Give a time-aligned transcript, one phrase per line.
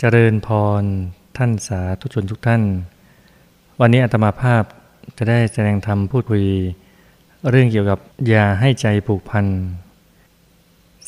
[0.00, 0.48] เจริญพ
[0.82, 0.84] ร
[1.36, 2.62] ท่านสาธุชนทุกท่าน
[3.80, 4.62] วันนี้อาตมาภาพ
[5.18, 6.44] จะได้แสดงธรรมพูดคุย
[7.50, 7.98] เรื่องเกี่ยวกับ
[8.32, 9.46] ยาให้ใจผูกพัน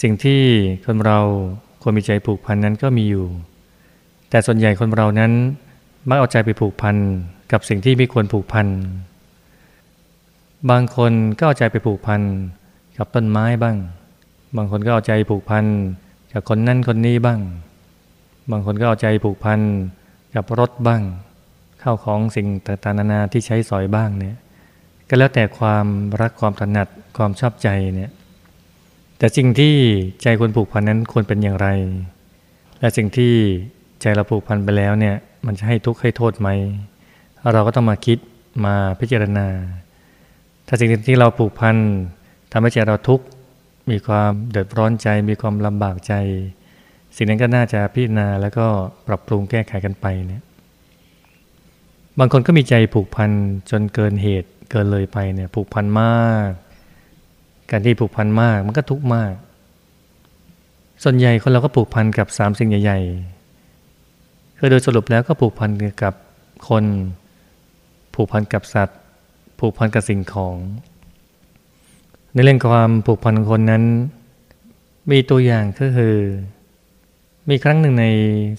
[0.03, 0.43] สิ่งที่
[0.85, 1.21] คนเรา
[1.83, 3.27] ควรมีใจผูกพันนั้นก็มีอยู่
[4.31, 5.33] แต่ส่วนใหญ่คนเรานั้น
[6.09, 6.97] มักเอาใจไปผูกพัน
[7.53, 8.67] กับสิ่งที่ไม่ควรผูกพัน
[10.71, 12.21] บางคนก็เอาใจไปผูกพัน
[12.97, 13.77] กับต้นไม้บ้าง
[14.57, 15.65] บางคนก็เอาใจผูกพัน
[16.33, 17.41] กับคนนั่นคนนี้บ้าง
[18.51, 19.61] บางคนก็เอาใจผูกพัน
[20.35, 21.03] กับรถบ้าง
[21.81, 24.37] เข้าของสิ่งต่างๆนานาที่ใช้สอยบ้างเนี่ย
[25.09, 25.87] ก็แล้วแต่ความ
[26.21, 28.11] รักความถนัดความชอบใจเนี่ย
[29.19, 29.75] แต่สิ่งที่
[30.23, 31.69] ใจควรผูกพันนั้นควรเป็นอย่างไร
[32.81, 33.33] และสิ่งที่
[34.01, 36.49] ใจเราผูกพันไปแล้วเนี่ยมันจะให้ทุกข์ให้โทษไหม
[37.53, 38.19] เราก็ต้องมาคิด
[38.65, 39.47] มาพิจารณา
[40.67, 41.77] ถ้าสิ่งที่เราผูกพัน
[42.53, 43.25] ทำให้ใจเราทุกข์
[43.91, 46.15] มีความเดือดร้อนใจ มีความลำบากใจ
[47.21, 48.67] สิ่งนั้นก็น่าจะพิจารณาแล้วก็
[49.07, 50.43] ปรับปรุงแก้ไขกันไปเนี่ย
[52.19, 53.31] บางคนก็มีใจผูกพัน
[53.71, 56.49] จนเกินเหตุเกินเลยไปเนี่ย ผูกพันมาก
[57.71, 59.33] การที่ผูกพันมากมันก็ทุกข์มาก
[61.05, 65.71] ส่วนใหญ่คนเราก็ผูกพันกับสามสิ่งใหญ่ๆคือโดยสรุปแล้วก็ผูกพัน
[66.03, 66.15] กับ
[66.69, 66.85] คน
[68.15, 69.01] ผูกพันกับสัตว์
[69.61, 70.57] ผูกพันกับสิ่งของ
[72.33, 73.83] ในเรื่องความผูกพันของคนนั้น
[75.11, 76.17] มีตัวอย่างก็คือ
[77.53, 78.07] มีครั้งหนึ่งใน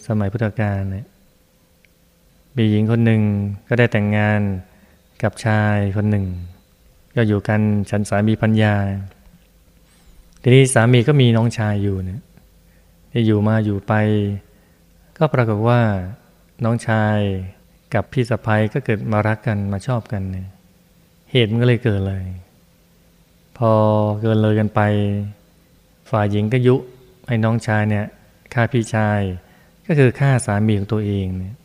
[0.07, 1.05] สมัยพุทธกาลเนี่ย
[2.57, 3.21] มีหญิงคนหนึ่ง
[3.67, 4.41] ก็ได้แต่งงาน
[5.23, 6.25] กับชายคนหนึ่ง
[7.15, 8.75] ก็อยู่กันฉันสามีพัญญา
[10.41, 12.21] ทีนี้สามีก็มีน้องชายอยู่เนี่ย
[13.11, 13.93] ที่อยู่มาอยู่ไป
[15.17, 15.81] ก็ปรากฏว่า
[16.63, 17.17] น้องชาย
[17.93, 20.47] กับพี่สะพ้ยก็เกิดมารักกันมาชอบกันเนี่ย
[21.31, 22.25] เหตุมันก็เลยเกิดเลย
[23.57, 23.71] พอ
[24.21, 24.81] เกินเลยกันไป
[26.09, 26.75] ฝ่ายหญิงก็ยุ
[27.27, 28.07] ให้น้องชายเนี่ย
[28.53, 29.21] ฆ่าพี่ชาย
[29.87, 31.55] ก็คือฆ่าสามีของตัวเองเนี่ย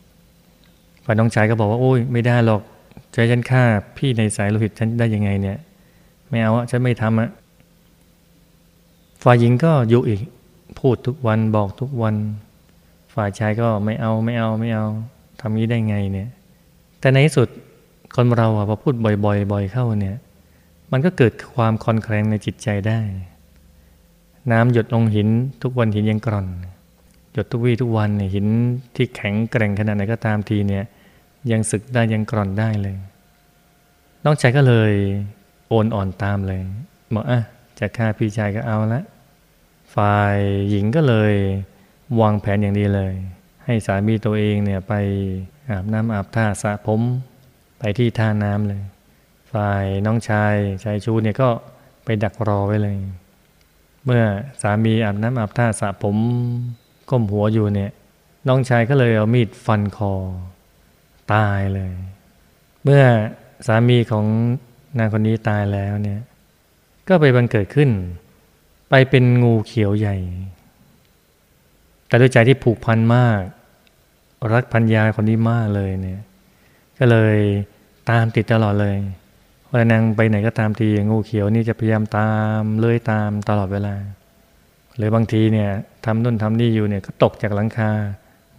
[1.05, 2.63] ฝ่ายน้องชายก็บอกว่าโอ้ยไม่ได้หรอก
[3.15, 3.63] จะฉันฆ่า
[3.97, 5.59] พี่ในสายโลหิตฉันได้ยังไงเนี่ย
[6.29, 7.31] ไม่เอาอะฉันไม่ทำอะ
[9.23, 10.21] ฝ่ายหญิงก็ยุอีก
[10.79, 12.15] พูดทุกวันบอกทุกวัน
[13.15, 14.87] ฝ่ายชายก็ไม่เอาไม่เอาไม่เอา
[15.41, 16.29] ทำนี้ได้ไงเนี่ย
[17.01, 17.49] แต่ในที่สุด
[18.15, 20.17] คนเราอะพอพูดบ่อยๆบ่อยเข้าเนี่ย
[20.93, 23.01] มันก็เกิดความคลอนแคลงในจิตใจได้
[24.53, 25.29] น้ำหยดลงหิน
[25.63, 26.47] ทุกวันหินยังกร่อน
[27.35, 28.47] หยดทุกวี่ทุกวันเนี่ยหิน
[28.97, 30.85] ที่แข็งแกร่งขนาดไหนก็ตามทีเนี่ย
[31.51, 32.97] ยังสึกได้ยังกร่อนได้เลย
[34.25, 34.93] น้องชายก็เลย
[35.69, 36.61] โอนอ่อนตามเลย
[37.15, 37.41] บอกอะ
[37.79, 39.03] จะฆ่าพี่ชายก็เอาละ
[39.95, 40.39] ฝ่าย
[40.71, 41.35] หญิงก็เลย
[42.21, 43.15] วางแผนอย่างดีเลย
[43.65, 44.95] ให้สามีตัวเองเนี่ยไป
[45.71, 47.01] อาบน้ำอาบท่าสระผม
[47.79, 48.83] ไปที่ท่าน้ำเลย
[49.53, 51.49] ฝ่ายน้องชายชายชูเนี่ยก็
[52.05, 52.97] ไปดักรอไว้เลย
[54.05, 54.23] เมื่อ
[54.63, 56.17] สามีอาบน้ำอาบท่าสระผม
[57.11, 57.91] ก้มหัวอยู่เนี่ย
[58.49, 60.13] น้องชายก็เลยเอามีดฟันคอ
[61.33, 61.93] ตายเลย
[62.83, 63.03] เมื่อ
[63.67, 64.27] สามีของ
[64.99, 66.21] นางคนนี้ตายแล้วเนี่ย
[67.09, 67.91] ก็ไปบังเกิดขึ้น
[68.91, 70.17] ไปเป็นงูเขียวใหญ่
[72.07, 73.43] แต่ด้วยใจที่ผูกพันมาก
[74.53, 76.21] รักพันยาคนนี้มากเลยเนี่ย
[76.99, 77.39] ก็เลย
[78.11, 78.97] ตามติดตลอดเลย
[79.69, 83.95] เวลานางไปไหนก็ตามทีงูเขียวนี่จะพยายามตามเลื้อยตามตลอดเวลา
[84.97, 85.71] หรือบางทีเนี่ย
[86.05, 87.91] ทำนู่นทำนี่อยู่เนี่ยก็ตกจากหลังคา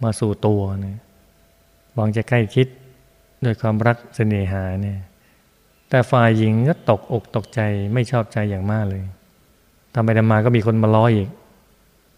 [0.02, 0.98] มาสู่ตัวเนี่ย
[1.94, 2.68] หวังจะใกล้คิด
[3.44, 4.98] ด้วยความรักเสน่หาเนี่ย
[5.90, 7.60] แต่ฝ่ายหญิงก็ตกอกตกใจ
[7.94, 9.02] ไม่ชอบใจอย่างมากเลย
[9.94, 11.28] ทำไปทำมาก็มีคนมาล้ออีก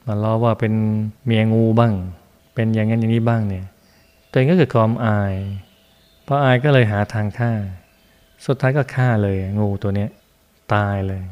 [0.09, 0.75] มาล้อว่าเป็น
[1.25, 1.93] เมียงูบ้าง
[2.55, 3.65] เป็นอย่างนั้นอย่างนี้บ้างเนี่ย
[4.31, 5.35] ตัวเองก็เกิดความอาย
[6.27, 7.53] พออายก็เลยหาทางฆ่า
[8.47, 10.11] สุดท้ายก็ฆ่าเลย งูตัวเนี้ย
[10.75, 11.23] ตายเลย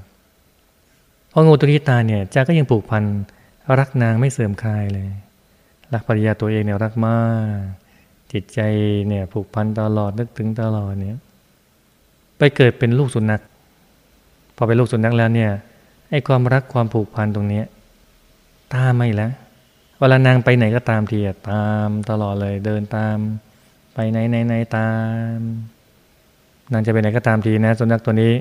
[1.39, 3.05] พองูตัวนี้ตายเนี่ยจ้าก็ยังผูกพัน
[3.79, 5.09] รักนางไม่เสื่อมคลายเลย
[5.93, 7.19] รักภรรยาตัวเองเนี่ยรักมา
[7.59, 7.61] ก
[8.33, 8.61] จิตใจ
[9.09, 11.17] เนี่ยผูกพันตลอดนึกถึงตลอดเนี่ย
[12.39, 13.41] ไปเกิดเป็นลูกสุนัข
[14.57, 15.51] พอเป็นลูกสุนัขแล้วเนี่ย
[16.11, 17.63] ไอ้ความรักความผูกพันตรงนี้
[18.75, 19.33] ตามไม่แล้ว
[19.99, 21.19] เวลานางไปไหนก็ตามที
[21.51, 23.17] ตามตลอดเลยเดินตาม
[23.95, 24.91] ไปไหนไหนไหนตา
[25.37, 25.39] ม
[26.73, 28.33] นางจะไปไหนก็ตามทีนะสุนัขตัวนี้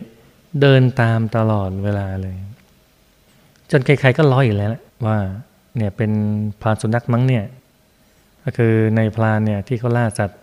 [0.61, 2.35] เดินตามตลอดเวลาเลย
[3.71, 4.73] จนใครๆก็ล้ออีกแล้ว
[5.05, 5.17] ว่า
[5.77, 6.11] เนี่ยเป็น
[6.61, 7.45] พรานสุนัขมั้งเนี่ย
[8.43, 10.39] ก็คือในพรานเนี่ยที่เขาล่าสัตว์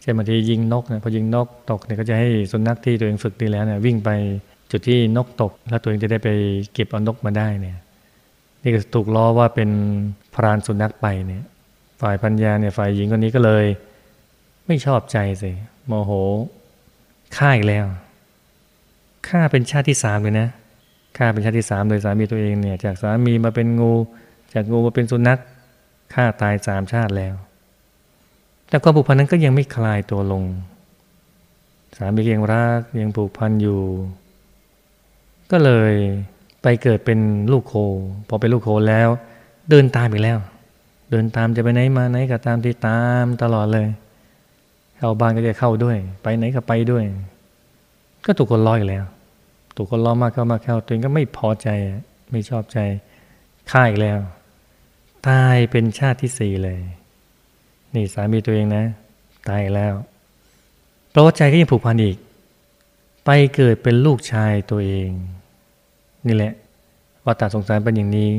[0.00, 4.10] เช่นบางทียิงนกเนี่ยพอยิงนกตกเนี่ยก็จะให้สุนัขที่ตัวเองฝึกดีแล้วเนี่ยวิ่งไป
[4.70, 6.28] จุดที่นกตก แล้วตัวเองจะได้ไป
[6.72, 7.78] เก็บเอานกมาได้เนี่ย
[8.62, 9.70] นี่ก็ถูกล้อว่าเป็น
[10.34, 11.44] พรานสุนัขไปเนี่ย
[12.00, 13.64] ฝ่ายพัญญาเนี่ยฝ่ายหญิงคนนี้ก็เลย
[14.66, 15.50] ไม่ชอบใจสิ
[15.86, 16.12] โมโห
[17.36, 17.84] ฆ่าอีกแล้ว
[19.28, 20.48] ฆ่าเป็นชาติที่สามเลยนะ
[21.16, 23.92] ฆ่าเป็นชาติที่สามโดยสามีตัวเองเนี่ยจากสามีมาเป็นงู
[24.54, 25.38] จากงูมาเป็นสุนัข
[26.14, 27.34] ฆ่าตายสามชาติแล้ว
[28.68, 30.44] แต่ความผูกพันนั้นก็ยังไม่คลายตัวลง
[31.96, 33.80] สามียังรักยังผูกพันอยู่
[35.50, 35.92] ก็เลย
[36.62, 37.18] ไปเกิดเป็น
[37.52, 37.74] ลูกโค
[38.28, 39.08] พอเป็นลูกโคแล้ว
[39.70, 40.38] เดินตามอีกแล้ว
[41.10, 43.88] เดินตามจะไปไหนมาไหนก็ตามที่ตามตลอดเลย
[44.96, 47.04] เข้าบ้านก็จะเข้าด้วย ไปไหนก็ไปด้วย
[48.26, 49.04] ก็ถูกคนล้ออีกแล้ว
[49.74, 51.68] ถูกคนล้อมากเข้ามากเข้าตัวเองก็ไม่พอใจ
[52.32, 52.78] ไม่ชอบใจ
[53.70, 54.18] ฆ่าอีกแล้ว
[55.28, 56.80] ตายเป็นชาติที่สี่เลย
[57.94, 58.84] นี่สามีตัวเองนะ
[59.48, 59.94] ตายแล้ว
[61.10, 62.16] เพราะว่าใจก็ยังผูกพันอีก
[63.24, 65.10] ไปเกิดเป็นลูกชายตัวเอง
[66.26, 66.52] นี่แหละ
[67.26, 68.32] วัฏสงสารเป็นอย่างนี้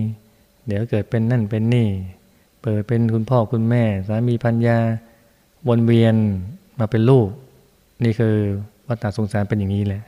[0.67, 1.87] เดี๋ยวเกิดเป็นนั่นเป็นนี่
[2.61, 4.77] เปิดเป็นคุณพ่อคุณแม่ สามีพัญญา
[5.67, 6.15] วนเวียน
[6.79, 7.27] มาเป็นลูก
[8.03, 8.35] นี่คือ
[8.87, 10.03] วัฏสงสารเป็นอย่างนี้แหละ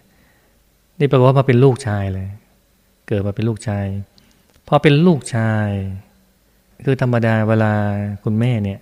[1.00, 2.28] นี่แปลว่ามาเป็นลูกชายเลย
[3.08, 3.86] เกิดมาเป็นลูกชาย
[4.68, 5.70] พอเป็นลูกชาย
[6.86, 7.74] คือธรรมดาเวลา
[8.24, 8.80] คุณแม่เนี่ย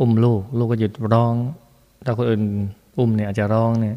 [0.00, 1.34] อุ้มลูก ลูกก็หยุดร้อง
[2.04, 2.42] ถ้าคนอื่น
[2.98, 3.96] อุ้มเนี่ยอาจจะร้องเนี่ย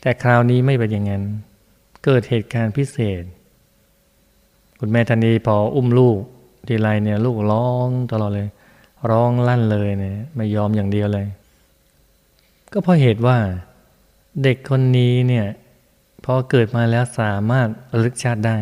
[0.00, 1.22] แต่คราวนี้ไม่เป็นอย่างนั้น
[2.04, 3.22] เกิดเหตุการณ์พิเศษ
[4.80, 6.18] คุณแม่ทันทีพออุ้มลูก
[6.68, 8.48] ทีไรเนี่ย ลูกร้องตลอดเลย
[9.10, 11.26] ร้องลั่นเลยเนี่ยไม่ยอมอย่างเดียวเลย
[12.72, 13.38] ก็เพราะเหตุว่า
[14.42, 15.46] เด็กคนนี้เนี่ย
[16.24, 18.58] พอเกิดมาแล้วสามารถระลึกชาติได้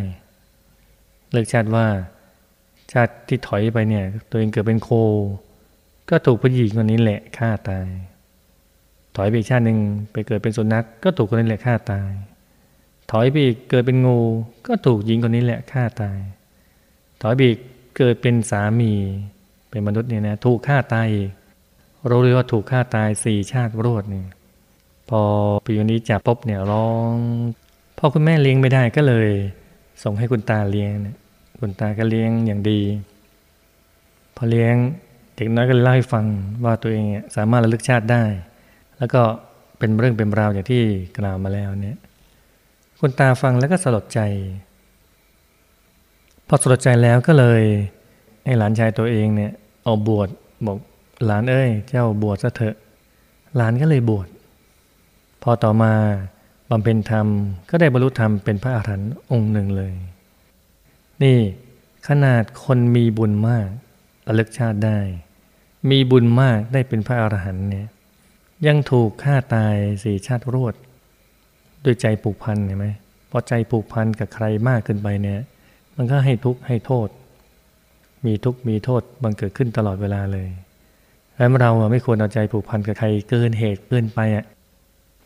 [1.33, 1.87] เลือกชาติว่า
[2.93, 4.91] ชาติที่ถอยไปเนี่ย ตัวเองเกิดเป็นโค
[6.11, 7.89] ก็ถูกผู้หญิงคนนี้แหละฆ่าตาย
[9.17, 9.79] ถอยไปอีกชาติหนึ่ง
[10.13, 12.11] ไปเกิดเป็นสุนัขก็ถูกคนนี้แหละฆ่าตาย
[13.11, 14.19] ถอยไปอีกเกิดเป็นงู
[14.67, 16.19] ก็ถูกหญิงคนนี้แหละฆ่าตาย
[17.23, 17.59] ถอยไปอีก
[17.97, 18.93] เกิดเป็นสามี
[19.71, 21.31] เป็นมนุษย์เนี่ยนะถูกฆ่าตายอีก
[22.11, 24.29] รู้เลยว่าถูกฆ่าตายสี่ชาติรวดเนี่ย
[25.11, 25.23] พอ
[25.67, 27.13] ปีนี้จับปุ๊บเนี่ยร้อง
[27.99, 29.29] พ่อคุณแม่เลี้ยงไม่ได้ก็เลย
[30.03, 31.17] ส่งให้คุณตาเลี้ยงเนี่ย
[31.61, 32.81] คุณตาก็เลี้ยงอย่างดี
[34.37, 34.75] พอเลี้ยง
[35.35, 36.25] เด็กน้อยก็เล่าให้ฟัง
[36.65, 37.05] ว่าตัวเอง
[37.37, 38.23] สามารถระลึกชาติได้
[38.99, 39.23] แล้วก็
[39.79, 40.83] เป็นเรื่องเป็นราวอย่างที่
[41.19, 41.99] กล่าวมาแล้วเนี่ย
[43.01, 44.21] คุณตาฟังแล้วก็สลดใจ
[46.49, 47.63] พอสลดใจแล้วก็เลย
[48.45, 49.53] ให้หลานชายตัวเองเนี่ย
[49.85, 50.29] เอาบวช
[50.67, 50.79] บอก
[51.27, 52.77] หลานเอ้ย เจ้าบวชซะเถอะ
[53.57, 54.29] หลานก็เลยบวช
[55.49, 55.93] อต่อมา
[56.71, 57.27] บำเพ็ญธรรม
[57.71, 59.93] ก็ได้บรรลุธรรมเป็นพระอาหารหันต์องค์หนึ่งเลย
[61.23, 61.39] นี่
[62.09, 63.69] ขนาดคนมีบุญมาก
[64.29, 64.99] ระลึกชาติได้
[65.91, 67.87] มีบุญมากได้เป็นพระอาหารหันต์เนี่ย
[68.67, 70.75] ยังถูกฆ่าตายสี่ชาติรวด
[71.85, 72.87] ด้วยใจผูกพันเห็นไหม
[73.31, 75.41] พอใจผูกพันกับใครมากขึ้นไปเนี่ย
[75.97, 77.09] มันก็ให้ทุกข์ให้โทษ
[78.27, 80.49] มีทุกข์มีโทษบังเกิดขึ้นตลอดเวลาเลย
[81.37, 84.45] แล้วเราไม่ควรเอาใจผูกพันกับใครเกินเหตุเกินไปอะ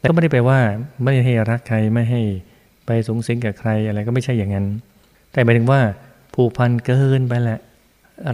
[0.02, 0.58] แต่ก็ไม่ได้แปลว่า
[1.04, 2.22] ไม่ให้รักใครไม่ให้
[2.87, 4.66] ไปสูงสิงกับใครอะไรก็ไม่ใช่อย่างนั้น
[5.32, 5.81] แต่หมายถึงว่า
[6.34, 7.60] ผูกพันเกินไปแหละ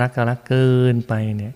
[0.00, 1.55] รักก็รักเกินไปเนี่ย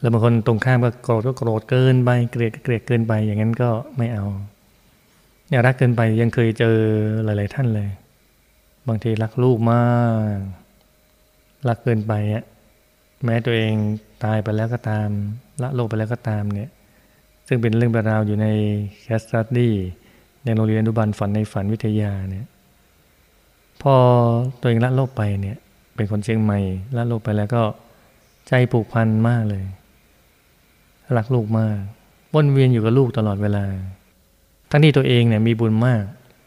[0.00, 4.24] แล้วบางคนตรงข้ามก็โกรธก็โกรธเกินไปเกลียดก็เกลียดเกินไปอย่างนั้นก็ไม่เอา
[5.48, 6.76] เนี่ยรักเกินไปยังเคยเจอ
[7.24, 7.88] หลาย ๆ ท่านเลย
[8.88, 9.84] บางทีรักลูกมา
[10.36, 10.38] ก
[11.68, 12.44] รักเกินไปอะ
[13.24, 13.74] แม้ตัวเอง
[14.24, 15.08] ตายไปแล้วก็ตาม
[15.62, 16.70] ละโลกไปแล้วก็ตามเนี่ย
[17.48, 18.46] ซึ่งเป็นเรื่องราวอยู่ใน
[19.02, 19.74] แคสตัดดี้
[20.44, 22.46] ในโรงเรียนอนุบาลฝันในฝันวิทยาเนี่ย
[23.82, 23.94] พอ
[24.60, 25.56] ตัวเองละโลกไปเนี่ย
[25.96, 26.60] เป็นคนเชียงใหม่
[26.96, 27.62] ละโลกไปแล้วก็
[28.48, 29.64] ใจผูกพันมากเลย
[31.16, 31.78] รักลูกมาก
[32.34, 33.64] วนเวียนอยู่กับลูกตลอดเวลา
[34.70, 36.04] ทั้งที่ตัวเองเนี่ยมีบุญมาก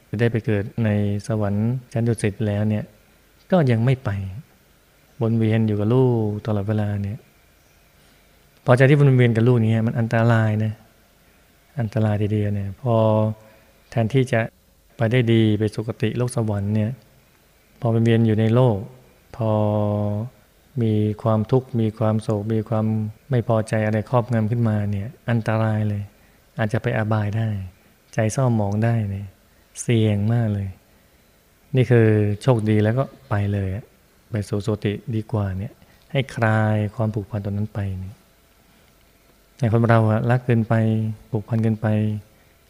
[0.10, 0.90] จะได้ไปเกิดใน
[1.28, 2.84] สวรรค์ชั้นดุสิตแล้วเนี่ย
[3.52, 4.10] ก็ยังไม่ไป
[5.22, 7.18] วนเวียนอยู่กับลูกตลอดเวลาเนี่ย
[8.66, 10.74] พอใจที่วนเวียนกับลูกนี้มันอันตรายนะ
[11.80, 12.96] อันตรายทีเดียวเนี่ยพอ
[13.90, 14.42] แทนที่จะ
[14.98, 16.92] ไปได้ดีไปสุคติโลกสวรรค์เนี่ย
[17.82, 18.78] พอไปเวียนอยู่ในโลก
[19.36, 19.52] พอ
[20.82, 22.86] มีความทุกข์มีความโศกมีความ
[23.30, 26.04] ไม่พอใจอะไรครอบงำขึ้นมาเนี่ยอันตรายเลย
[26.58, 27.50] อาจจะไปอาบายได้
[28.14, 29.28] ใจเศร้าหมองได้เนี่ย
[29.82, 30.68] เสี่ยงมากเลย
[31.76, 32.08] นี่คือ
[32.42, 33.70] โชคดีแล้วก็ไปเลย
[34.32, 35.74] ไปสู่โสติดีกว่าเนี่ย
[36.12, 38.16] ให้คลายความผูกพันตรงนั้นไปเนี่ย
[39.58, 40.74] แต่คนเราอะรักเกินไป
[41.30, 41.88] ผูกพันเกินไป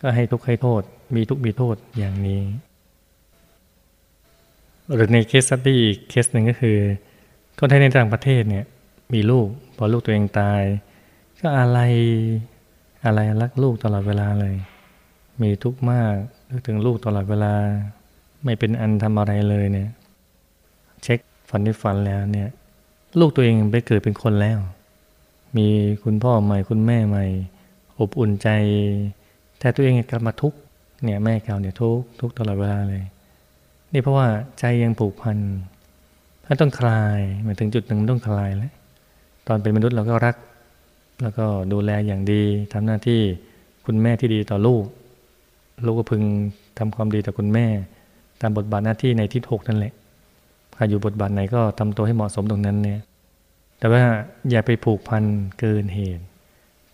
[0.01, 0.81] ก็ให้ทุกข์ให้โทษ
[1.15, 2.41] มีทุกข์มีโทษอย่างนี้
[4.93, 6.77] หรือในเคสสตี้อีกเคสหนึ่งก็คือ
[7.59, 8.65] คนไทยในต่างประเทศเนี่ย
[9.13, 10.61] มีลูกพอลูกตัวเองตาย
[11.39, 11.79] ก็อะไร
[13.05, 14.55] อะไรรักลูกตลอดเวลาเลย
[15.41, 16.13] มีทุกข์มาก
[16.49, 17.53] นึกถึงลูกตลอดเวลา
[18.43, 19.89] ไม่เป็นอันทำอะไรเลยเนี่ย
[21.03, 22.49] เช็คฝันที่ฝันแล้วเนี่ย
[23.19, 24.59] ลูกตัวเองไปเกิดเป็นคนแล้ว
[25.57, 25.67] มี
[26.03, 27.25] คุณพ่อใหม่คุณแม่ใหม่
[27.99, 28.49] อบอุ่นใจ
[29.59, 30.53] แต่ตัวเองกลับมาทุก
[31.03, 33.03] เนี่ยแม่เก่าเนี่ยทุกทุกตลอดเวลาเลย
[33.93, 34.27] นี่เพราะว่า
[34.59, 35.37] ใจยังผูกพัน
[36.45, 38.73] ถ้าต้องคลายมาถึงจุดหนึ่งต้องคลายแล้ว
[39.47, 40.35] ตอนเป็นมนุษย์เราก็รัก
[41.21, 42.43] แล้วก็ดูแลอย่างดี
[42.73, 43.21] ทำหน้าที่
[43.85, 44.83] คุณแม่ที่ดีต่อลูก
[45.85, 46.21] ลูกก็พึง
[46.79, 47.65] ทำความดีต่อคุณแม่
[48.41, 49.93] ตามบทบาทหน้าที่ในที่หกนั่นแหละ
[50.75, 52.99] ใครอยู่บทบาทไหนก็ทำตัวให้เหมาะสมตรงนั้นเนี่ย
[53.79, 54.03] แต่ว่า
[54.49, 55.23] อย่าไปผูกพัน
[55.59, 56.25] เกินเหตุ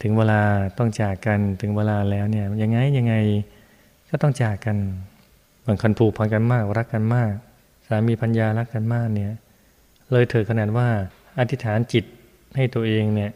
[0.01, 0.41] ถึงเวลา
[0.77, 3.15] ต้องจากกันถึงเวลาแล้วเนี่ยยังไงยังไง
[4.09, 4.77] ก็ต้องจากกัน
[5.67, 7.31] บางคนผูกพันกันมากรักกันมาก
[7.88, 9.31] สามีพัญญารักกันมากเนี่ย
[10.11, 10.88] เลยเถิดขนาดว่า
[11.39, 12.05] อธิษฐานจิต
[12.55, 13.31] ให้ตัวเองเนี่ย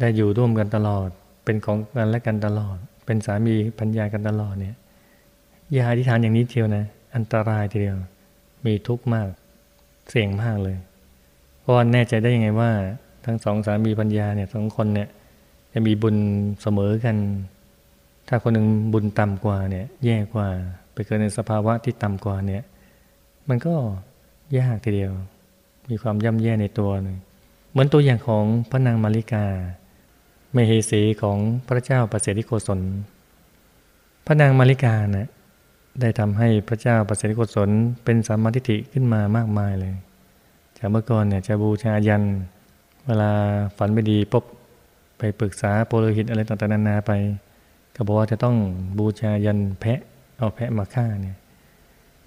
[0.00, 1.08] ได้อยู่ร่วมกันตลอด
[1.44, 2.76] เป็นของกันและกันตลอด
[3.06, 4.76] เป็นสามีพัญญากันตลอดเนี่ย
[5.72, 7.96] อย่าอธิษฐานอย่างนี้เทียวนะ อันตรายทีเดียว
[8.66, 9.28] มีทุกข์มาก
[10.10, 10.76] เสี่ยงมากเลย
[11.68, 12.70] ราะแน่ใจได้ยังไงว่า
[13.24, 15.08] ทั้งสองสามีพัญญาเนี่ยสองคนเนี่ย
[15.72, 16.16] จะมีบุญ
[16.62, 17.16] เสมอกัน
[18.28, 20.48] ถ้าคนหนึ่งบุญต่ำกว่าเนี่ย แย่กว่า
[20.92, 22.62] ไปเกิดในสภาวะที่ต่ำกว่าเนี่ย
[23.48, 23.74] มันก็
[24.58, 25.12] ยากทีเดียว
[25.90, 27.16] มีความย่ำแย่ในตัวหนึ่ง
[27.70, 29.44] เหมือนตัวอย่างของพระนางมาริกา
[30.52, 32.80] เมเหสีของพระเจ้าประเสริโกศล
[34.26, 35.28] พระนางมาริกานะ
[36.00, 37.70] ได้ทำให้พระเจ้าประเสริโกศล
[38.04, 39.94] เป็นสามาธิิขึ้นมามากมายเลย
[40.78, 42.24] จากเมื่อก่อนเนี่ยจะบูชายัน
[43.06, 43.30] เวลา
[43.76, 44.44] ฝันไม่ดีปุ๊บ
[45.18, 47.12] ไปปรึกษาโปรหิตอะไรต่างๆนานาไป
[47.94, 48.56] ก็บอกว่าจะต้อง
[48.98, 50.00] บูชายัญแพะ
[50.38, 51.36] เอาแพะมาฆ่าเนี่ย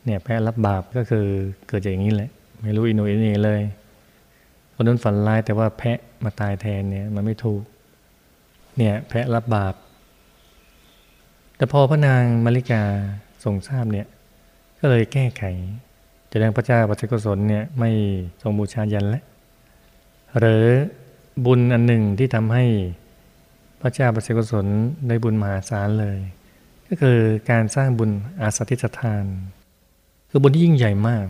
[0.05, 1.25] เนี่ยแพะรับบาปก็คือ
[1.67, 2.29] เกิดจากอย่างนี้แหละ
[2.61, 3.61] ไม่รู้อีโหน่อีเหน่เลย
[4.73, 7.61] คนนั้นฝันร้ายแต่ว่าแพะมาตายแทนเนี่ยมันไม่ถูก
[8.77, 9.73] เนี่ยแพะรับบาป
[11.57, 12.83] แต่พอพระนางมัลลิกา
[13.43, 14.07] ทรงทราบเนี่ย
[14.79, 15.43] ก็เลยแก้ไข
[16.31, 17.89] จะแดงพระเจ้าปเสนทิโกศลเนี่ยไม่
[18.41, 19.23] ทรงบูชายัญแล้ว
[20.39, 20.65] หรือ
[21.45, 22.65] บุญอันหนึ่งที่ทำให้
[23.81, 24.65] พระเจ้าปัจจกุศล
[25.07, 26.17] ได้บุญมหาศาลเลย
[26.87, 27.19] ก็คือ
[27.49, 28.11] การสร้างบุญ
[28.41, 29.25] อาสติสถาน
[30.29, 31.25] คือบุญที่ยิ่งใหญ่มาก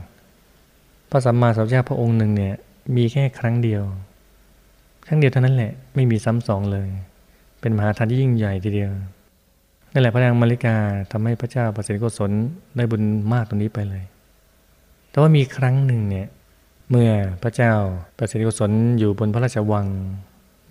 [1.10, 2.56] พระสัมมาสัมพุทธเจ้าพระองค์หนึ่งเนี่ย
[2.96, 3.84] มีแค่ครั้งเดียว
[5.06, 6.90] ครั้งเดียวเท่านั้นแหละไม่มีซ้ำสองเลย
[7.62, 8.92] เป็นมหาทานที่ยิ่งใหญ่ทีเดียว
[9.92, 10.76] นั่นแหละพระนางมาริกา
[11.12, 12.32] ทำให้พระเจ้าประสิทธิโกศล
[12.76, 13.04] ได้บุญ
[13.34, 14.04] มากตรงนี้ไปเลย
[15.12, 16.28] แต่ว่ามีครั้งหนึ่งเนี่ย
[16.90, 17.12] เมื่อ
[17.44, 17.74] พระเจ้า
[18.18, 19.88] ประสิทธิโกศลอยู่บนพระราชวัง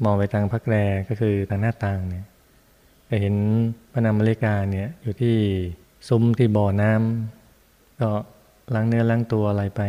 [0.04, 0.74] มองไปทางพระแกร
[1.08, 2.24] ก็คือทางหน้าต่างเนี่ย
[3.08, 3.34] จะเห็น
[3.92, 5.36] พระนางมาริกาเนี่ยอยู่ที่
[6.08, 8.08] ซุ้มที่บ่อน้ำก็
[8.74, 9.80] ล้างเนื้อล้างตัวอะไรไป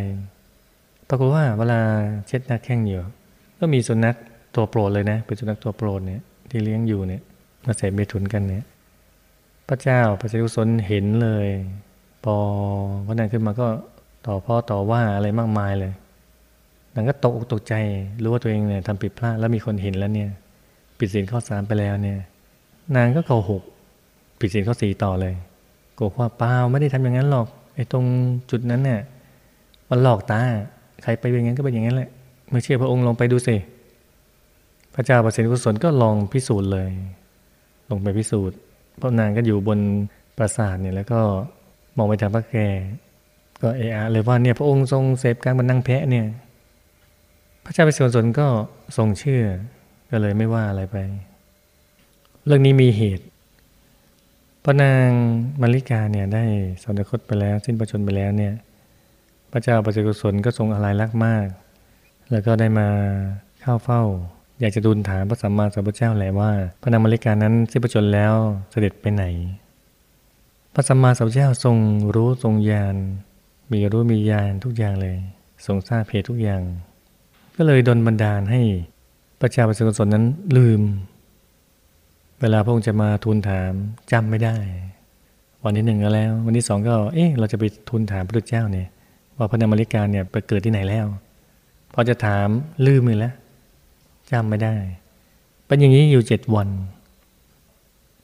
[1.08, 1.80] ปรากฏว่าเวลา
[2.26, 3.00] เช็ดหน้าแข้งอยู่
[3.58, 4.16] ก็มีสุนัข
[4.54, 7.22] ตัวโปรดเลยนะเป็นสุนัขตัวโปรดเนี่ยที่เลี้ยงอยู่เนี่ย
[7.66, 8.64] มาเสพเมถุนกันเนี่ย
[9.68, 11.48] พระเจ้าพระเจ้าสนเห็นเลย
[12.24, 12.36] พอ
[13.06, 13.66] พระนางขึ้นมาก็
[14.26, 15.92] ต่อพ่อต่อว่าอะไรมากมายเลย
[16.94, 17.74] นางก็ตกอกตกใจ
[18.22, 20.30] รู้ว่าตัวเองเนี่ยทำผิดพลาดแล้วมีคนเห็นแล้วเนี่ย
[20.98, 22.18] ผิดศีลข้อสามไปแล้วเนี่ย
[22.96, 23.62] นางก็โกหก
[24.40, 25.34] ผิดศีลข้อสี่ต่อเลย
[25.94, 28.04] โกหกว่าเปล่าไม่ได้ทำอย่างนั้นหรอกไอ้ตรง
[28.50, 29.00] จุดนั้นเนี่ย
[29.90, 30.40] มันหลอกตา
[31.02, 32.10] ใครไปเป็นอย่างนั้นก็เป็นอย่างนั้นแหละ
[32.50, 33.56] ไม่เชื่อพระองค์ลองไปดูสิ
[34.94, 36.88] พระเจ้าประสิทธิกุศลก็ลองพิสูจน์เลย
[37.90, 38.56] ลงไปพิสูจน์
[39.00, 39.78] พระนางก็อยู่บน
[40.36, 41.20] ปราสาทเนี่ยแล้วก็
[41.96, 42.56] มองไปทางพระแก
[43.62, 46.26] ก็เอะเลยว่าเนี่ยพระองค์ทรงเสพการบันนังแพะเนี่ย
[47.64, 48.46] พระเจ้าประสิทธิกุศลก็
[48.96, 49.44] ทรงเชื่อ
[50.10, 50.96] ก็เลยไม่ว่าอะไรไป
[52.46, 53.24] เรื่องนี้มีเหตุ
[54.64, 55.08] พระนาง
[55.60, 56.44] มาริกาเนี่ยได้
[56.82, 58.54] สวรรคตไปแล้ว สิ้นประชนไปแล้วเนี่ย
[59.52, 61.46] พระเจ้าปัจกุศลก็ทรงอะไรรักมาก
[62.30, 62.88] แล้วก็ได้มา
[63.60, 64.02] เข้าเฝ้า
[64.60, 66.50] อยากจะดูลถามพระสัมมาสัมพุทธเจ้าแหละว่า
[66.82, 68.34] พระนางมาริกานั้นสิ้นประชนแล้ว
[68.70, 69.24] เสด็จไปไหน
[70.74, 71.76] พระสัมมาสัมพุทธเจ้าทรง
[72.14, 72.96] รู้ทรงญาณ
[73.72, 75.16] มีรู้มีญาณทุกอย่างเลย
[75.66, 76.62] ทรงทราบเหตุทุกอย่าง
[77.56, 78.62] ก็เลยดลบันดาลให้
[79.40, 80.24] พระเจ้าปัจจุกุศลนั้น
[80.56, 80.80] ลืม
[82.40, 83.72] เวลาพระองค์จะมาทูลถาม
[84.12, 84.56] จำไม่ได้
[85.64, 88.88] วันที่หนึ่งก็แล้ว วันที่สองก็ เอ๊ะเราจะไปทูลถามพระพุทธเจ้าเนี่ย
[89.36, 91.06] ว่าพระนามริกาเนี่ยไปเกิดที่ไหนแล้ว
[91.94, 92.48] พอจะถาม
[92.86, 93.34] ลืมเลยแล้ว
[94.30, 94.74] จำไม่ได้
[95.66, 96.68] เป็นอย่างนี้อยู่เจ็ดวัน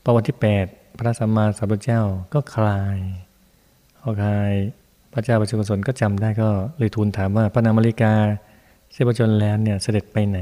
[0.03, 0.67] พอวันที่แปด
[0.99, 2.03] พระสัมมาสัมพุทธเจ้า
[2.35, 2.99] ก็คลาย
[4.01, 4.53] พอคลาย
[5.19, 6.49] ระเจ้าประชุมสนก็จำได้ก็
[6.79, 8.13] เลยทูลถามว่าพระนามาริกา
[8.93, 10.39] เสพชนแล้วเนี่ยเสด็จไปไหน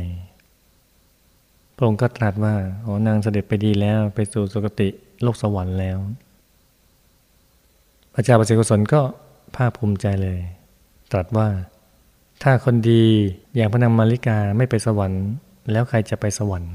[1.77, 2.55] พระองค์ก็ตรัสว่า
[2.85, 4.89] อ๋อนางเสด็จไปดีแล้วไปสู่สุคติ
[5.23, 5.99] โลกสวรรค์แล้ว
[8.15, 9.01] พระเจ้าประชุมสนก็
[9.57, 10.39] ภาคภูมิใจเลย
[11.13, 11.49] ตรัสว่า
[12.43, 13.03] ถ้าคนดี
[13.55, 15.25] อย่างพระนางมาริกาไม่ไปสวรรค์
[15.73, 16.75] แล้วใครจะไปสวรรค์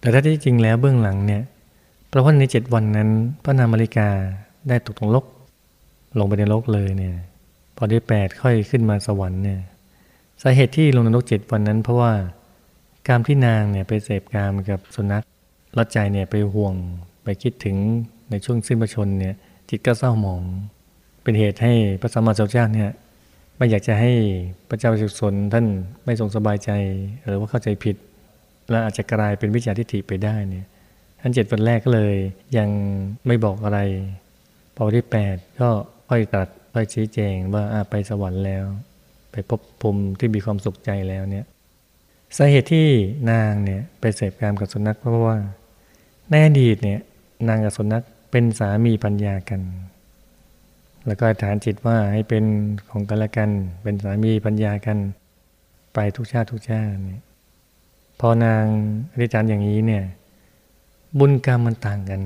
[0.00, 1.42] แต่ถ้าที่จริงแล้วเบื้องหลังเนี่ย
[2.08, 3.08] เพราะว่าในเจ็ดวันนั้น
[3.42, 4.08] พระนางมาริกา
[4.68, 5.24] ได้ตกตรงลก
[6.18, 7.16] ลงไปในโลกเลยเนี่ย
[7.76, 9.60] พอได้แปดค่อยขึ้นมาสวรรค์เนี่ย
[10.42, 12.12] สาเหตุที่ลงในโลกเจ็ดวันนั้น เพราะว่า
[13.08, 15.22] การที่นางเนี่ยไปเสพกามกับสุนัข
[15.76, 16.74] ละใจเนี่ยไปห่วง
[17.24, 17.76] ไปคิดถึง
[18.30, 19.34] ในช่วงสิ้นประชนเนี่ย
[19.68, 20.42] จิตก็เศร้าหมอง
[21.22, 22.90] เป็นเหตุให้พระสัมมาสัมพุทธเจ้าเนี่ย
[23.56, 24.12] ไม่อยากจะให้
[24.68, 25.66] พระเจ้าสุสนท่าน
[26.04, 26.70] ไม่ทรงสบายใจ
[27.26, 27.96] หรือว่าเข้าใจผิด
[28.70, 30.66] และอาจจะกลายเป็นวิจารทิฏฐิไปได้เนี่ย
[31.20, 32.14] ท่านเจ็ดวันแรกก็เลย
[32.58, 32.68] ยัง
[33.26, 33.78] ไม่บอกอะไร
[34.76, 35.68] พอที่แปดก็
[36.10, 38.64] ค่อยตัดค่อยชี้แจงว่าไปสวรรค์แล้ว
[39.32, 41.44] ไปพบภูมิที่มีความสุขใจแล้วเนี่ย
[42.36, 42.88] สาเหตุที่
[43.30, 45.36] นางเนี่ยไปเสพกามกับสุนัขเพราะว่า
[46.30, 47.00] ในอดีตเนี่ย
[47.48, 49.60] นางกับสุนัขเป็นสามีปัญญากัน
[51.06, 52.44] แล้วก็ฐานจิตว่าให้เป็น
[52.90, 53.50] ของกันและกัน
[53.82, 54.98] เป็นสามีปัญญากัน
[55.94, 57.22] ไปทุกชาติทุกชาติเนี่ย
[58.20, 58.64] พอนาง
[59.12, 60.04] อธิษฐานอย่างนี้เนี่ย
[61.18, 62.20] บุญกรรมมันต่างกัน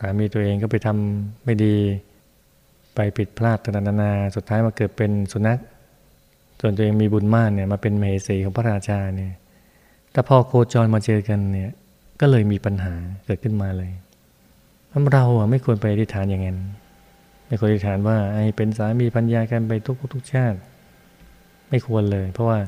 [0.00, 1.76] สามีตัวเองก็ไปทำไม่ดี
[2.96, 5.58] ไปผิดพลาดต่างๆนานาสุดท้ายมาเกิดเป็นสุนัข
[6.60, 9.32] ส่วนตัวเองมีบุญมากเนี่ยมาเป็นเมสีของพระราชาเนี่ย
[10.12, 11.70] แต่พอโคจรมาเจอกันเนี่ย
[12.20, 13.92] ก็เลยมีปัญหาเกิดขึ้นมาเลย
[15.12, 16.58] เราอะไม่ควรไปอธิษฐานอย่างนั้น
[17.46, 20.58] ไม่ควรอธิษฐานว่าไอ้เป็นสามีปัญญากันไปทุกทุกชาติ
[21.68, 22.58] ไม่ควรเลย เพราะว่า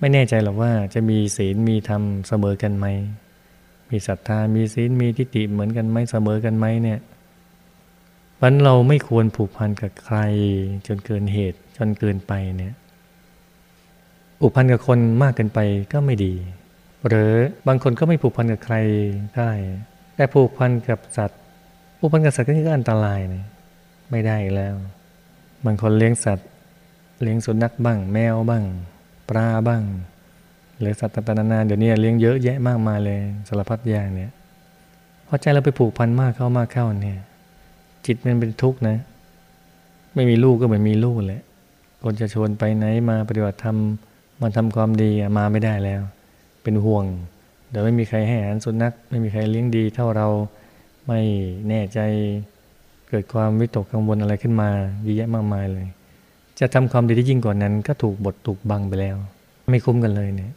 [0.00, 2.86] ไม่แน่ใจหรอกว่าจะมีศีลมีธรรมเสมอกันไหม
[3.90, 6.98] มีศรัทธามีศีลมีทิฏฐิเหมือนกันไหมเสมอกันไหมเนี่ย
[8.44, 10.18] วันเราไม่ควรผูกพันกับใคร
[10.86, 12.74] จนเกินเหตุจนเกินไปเนี่ย
[14.40, 15.60] ผูกพันกับคนมากเกินไป
[15.92, 16.34] ก็ไม่ดี
[17.06, 17.32] หรือ
[17.66, 18.76] บางคนก็ไม่ผูกพันกับใคร
[19.36, 19.50] ได้
[20.16, 21.40] แต่ผูกพันกับสัตว์
[21.98, 23.44] ผูกพันกับสัตว์ก็อันตรายเนี่ย
[24.10, 24.74] ไม่ได้แล้ว
[25.64, 26.48] บางคนเลี้ยงสัตว์
[27.22, 28.64] เลี้ยงสุนัขบ้าง แมวบ้าง
[29.28, 29.82] ปลาบ้าง
[30.78, 34.30] หรือสัตว์ต่างๆนานาเดี๋ยวนี้เลี้ยงเยอะแยะมากมายเลยสารพัดอย่างเนี่ย
[35.26, 37.20] พอใจเราไปผูกพันมากเข้ามากเข้าเนี่ย
[38.06, 38.96] จิตมันเป็นทุกข์นะ
[40.14, 41.42] ไม่มีลูกก็เหมือนมีลูกแหละ
[42.04, 43.76] คนจะชวนไปไหนมาปฏิบัติธรรม
[44.42, 46.00] มาทำความดีมาไม่ได้แล้ว
[46.62, 47.04] เป็นห่วง
[47.70, 50.28] เดี๋ยวไม่มีใครให้อาหารสุนัขไม่มีใครเลี้ยงดีเท่าเรา
[51.06, 51.20] ไม่
[51.68, 51.98] แน่ใจ
[53.08, 54.70] เกิดความวิตกกังวลอะไรขึ้นมา
[55.02, 55.86] เยอะแยะมากมายเลย
[56.60, 59.16] จะทำความดีที่ยิ่งกว่านั้น ก็ถูกบทถูกบังไปแล้ว
[59.70, 60.52] ไม่คุ้มกันเลยเนี่ย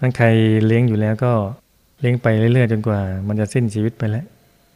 [0.00, 0.26] นั้นใคร
[0.66, 1.32] เลี้ยงอยู่แล้วก็
[2.00, 4.24] เลี้ยงไปเรื่อยๆ จนกว่า มันจะสิ้นชีวิตไปแล้ว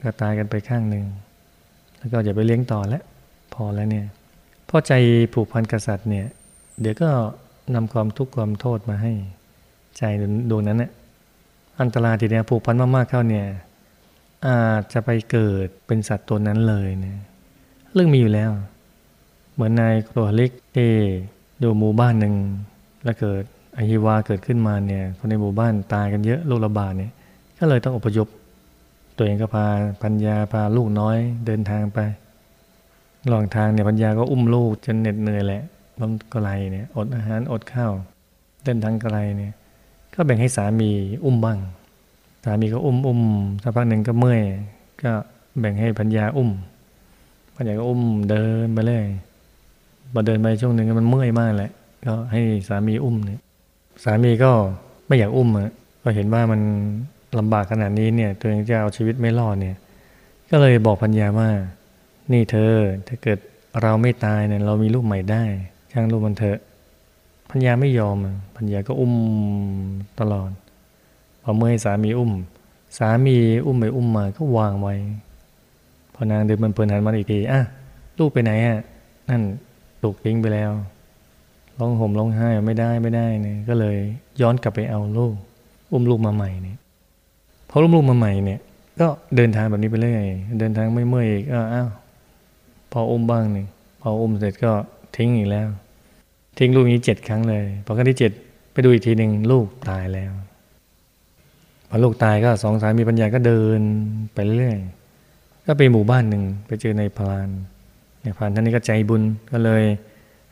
[0.03, 1.05] ก็ตายกันไปข้างหนึ่ง
[2.01, 3.03] แล้วก็อย่าไปเลี้ยงต่อแล้ว
[3.55, 4.07] พอแล้วเนี่ย
[4.69, 4.93] พอใจ
[5.35, 6.27] ผูกพันกษัตริย์เนี่ย
[6.81, 7.11] เดี๋ยวก็
[7.75, 9.13] นำความทุกข์ความโทษมาให้
[9.99, 10.03] ใจ
[10.51, 10.93] ดวงนั้นเนี่ย
[11.81, 13.47] อันตรายทีเดียวผูกพันมากๆเข้าเนี่ย
[14.47, 17.19] อาจจะไปเกิดเป็นสัตว์ตัวนั้นเลยเนี่ย
[17.95, 18.51] เรื่องมีอยู่แล้ว
[19.55, 20.91] เหมือนนายตัวเล็กที่
[21.63, 22.35] ดูหมู่บ้านหนึ่ง
[23.05, 23.43] แล้วเกิด
[23.77, 27.13] อหิวาเกิดขึ้นมาเนี่ยคนในหมู่บ้านตายกันเยอะโรคระบาดเนี่ย
[27.59, 28.27] ก็เลยต้องอพยพ
[29.23, 29.67] ตัวเองก็พา
[30.03, 31.99] ปัญญาพาลูกน้อยเดินทางไป
[33.31, 35.63] ระหว่างทางเนี่ยปัญญาก็อุ้มลูกจนเหน็ดเหนื่อยแหละ
[36.01, 37.93] ล้มกไลเนี่ยอดอาหารอดข้าว
[38.65, 39.53] เดินทางไกลเนี่ย
[40.15, 40.91] ก็แบ่งให้สามี
[41.25, 41.59] อุ้มบ้าง
[42.45, 43.21] สามีก็อุ้มอุ้ม
[43.63, 44.43] สักพักหนึ่งก็เมื่อย
[45.03, 45.13] ก็
[45.61, 46.51] แบ่งให้ปัญญาอุ้ม
[47.57, 49.05] ปัญญาก็อุ้มเดินไปเลย
[50.13, 51.71] พอเดินไปช่วงหนึ่งมันเมื่อยมากแหละ
[52.07, 53.41] ก็ให้สามีอุ้มเนี่ย
[54.05, 54.51] สามีก็
[55.07, 55.71] ไม่อยากอุ้มอะ
[56.03, 56.61] ก็เห็นว่ามัน
[57.39, 59.77] ลำบากขนาดนี้เนี่ยตัวเองจะเอาชีวิตไม่รอดเนี่ย
[60.51, 61.49] ก็เลยบอกพัญญาว่า
[62.33, 62.73] นี่เธอ
[63.07, 63.39] ถ้าเกิด
[63.83, 65.43] เราไม่ตายเนี่ยเรามีลูกใหม่ได้
[65.93, 66.59] ช่างลูกมันเถอะ
[67.51, 68.17] พัญญาไม่ยอม
[68.57, 69.15] พัญญาก็อุ้ม
[70.21, 70.51] ตลอด
[71.43, 72.33] พอเมื่อให้สามีอุ้ม
[72.99, 74.95] สามีอุ้มไปอุ้มมาก็วางไว้
[76.15, 77.61] พอนางเดินมันเพลินหันมาอีกทีอะ
[78.19, 78.79] ลูกไปไหนอะ
[79.29, 79.43] นั่น
[80.03, 80.71] ถูกทิ้งไปแล้ว
[81.79, 83.97] ร้องห่มร้องไห้ไม่ได้ไม่ได้เนี่ยก็เลย
[84.41, 85.35] ย้อนกลับไปเอาลูก
[85.93, 86.79] อุ้มลูกมาใหม่เนี่ย
[87.71, 88.61] พออุ้มลูกมาใหม่เนี่ย
[89.01, 89.07] ก็
[89.37, 90.25] เดินทางแบบนี้ไปเรื่อย
[90.61, 91.89] เดินทางไม่เมื่อยอีกอ้าว
[92.93, 93.67] พออุ้มบ้างเนี่ย
[94.03, 94.73] พออุ้มเสร็จก็
[95.17, 95.69] ทิ้งอีกแล้ว
[96.59, 98.33] ทิ้งลูกนี้เจ็ดครั้งเลยพอครั้งที่เจ็ด
[98.73, 100.33] ไปดูอีกทีหนึ่งลูกตายแล้ว
[101.89, 103.81] พอลูกตายก็สองสามีปัญญาก็เดิน
[104.35, 104.79] ไปเรื่อย
[105.67, 107.49] ก็ไปหมู่บ้านหนึ่งไปเจอในพราน
[108.23, 109.85] ในพรานท่านนี้ก็ใจบุญก็เลย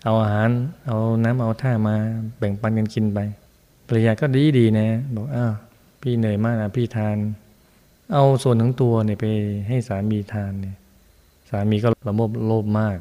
[0.04, 0.50] เอาอาหาร
[0.86, 1.94] เอาน้ำเอาท่ามา
[2.38, 3.18] แบ่งปันกันกินไป
[3.86, 5.52] ภรรยาก็ดีดีนะ บอกอ้าว
[6.02, 7.16] พี่เหนื่อยมากนะพี่ทาน
[8.12, 9.24] เอาส่วนของตัวเนี่ยไป
[9.68, 10.76] ให้สามีทานเนี่ย
[11.50, 12.98] สามีก็ระโมบโลภมาก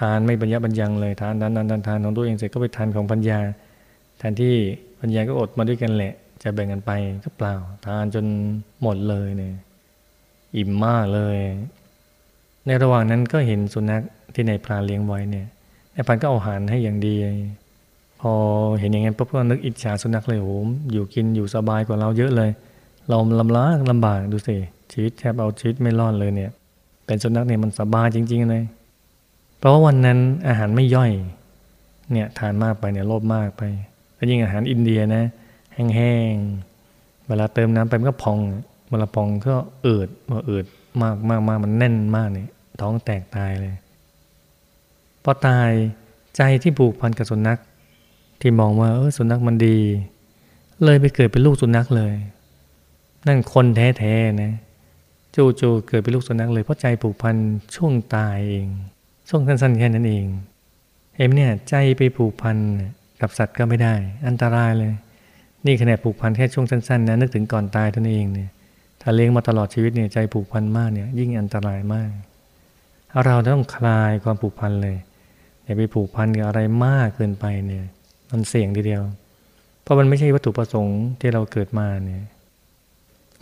[0.00, 3.40] ทานไม่บรรยะบรรยังเลยทานทานทานทานทานของตัวเองเสร็จก็ไปทานของพัญญา
[4.18, 4.54] แทนที่
[5.00, 6.92] พัญญาก็อดมาด้วยกันแหละ จะแบ่งกันไป
[7.24, 7.54] ก็เปล่า
[7.86, 8.26] ทานจน
[8.82, 9.54] หมดเลยเนี่ย
[10.56, 11.36] อิ่มมากเลย
[12.66, 14.02] ในระหว่างนั้นก็เห็นสุนัข
[14.34, 15.46] ที่ในพรานเลี้ยงไว้เนี่ย
[15.94, 17.14] ไอ้พันก็เอาอาหารให้อย่างดี
[18.20, 18.32] พอ
[18.78, 20.50] เห็นอย่างนั้นปุ๊บก็นึกอิจฉาสุนัขเลยโห
[20.92, 22.50] อยู่กินอยู่สบายกว่าเราเยอะเลย
[23.08, 24.56] เราลำลากลำบากดูสิ
[24.92, 26.50] ชีวิตแทบเอาชีวิตไม่รอดเลยเนี่ย
[27.06, 28.62] เป็นสุนัขเนี่ยมันสบายจริง ๆ เลย
[29.58, 31.12] เพราะว่าวันนั้นอาหารไม่ย่อย
[32.12, 33.62] เนี่ยทานมากไปเนี่ยโลภมากไป
[34.14, 35.24] แล้วยิ่งอาหารอินเดียนะ
[35.74, 38.38] แห้งๆเวลาเติมน้ำไปมันก็พอง
[38.90, 39.54] เวลาพองก็
[39.86, 40.66] อืดมาอืด
[41.02, 42.48] มากมากมากมันแน่นมากเนี่ย
[42.80, 43.74] ท้องแตกตายเลย
[45.22, 45.70] พอตาย
[46.36, 47.60] ใจที่ผูกพันกับสุนัข
[48.40, 49.78] ที่มองว่าเออสุนัขมันดี
[50.84, 52.14] เลยไปเกิดเป็นลูกสุนัขเลย
[53.26, 54.52] นั่นคนแท้ๆนะ
[55.34, 57.36] จู่ๆเกิดเป็นลูกสุนัขเลยเพราะใจผูกพัน
[57.76, 58.66] ช่วงตายเอง
[59.28, 60.26] ช่วงสั้นๆแค่นั้นเอง
[61.16, 62.56] เห็นเนี่ยใจไปผูกพัน
[63.20, 63.94] กับสัตว์ก็ไม่ได้
[64.26, 64.92] อันตรายเลย
[65.66, 68.50] นี่ขนาดผูกพันแค่ช่วงสั้นๆนะนึกถึงก่อนตายตัวเองเนี่ย
[69.00, 72.10] ถ้าเลี้ยงมาตลอดชีวิตเนี่ยใจผูกพันมากเนี่ย ยิ่งอันตรายมาก
[73.24, 74.96] เราต้องคลายความผูกพันเลย
[75.64, 77.84] อย่าไปผูกพันกับอะไรมากเกินไปเนี่ย
[78.30, 79.02] มันเสี่ยงทีเดียว
[79.82, 82.24] เพราะมันไม่ใช่วัตถุประสงค์ที่เราเกิดมาเนี่ย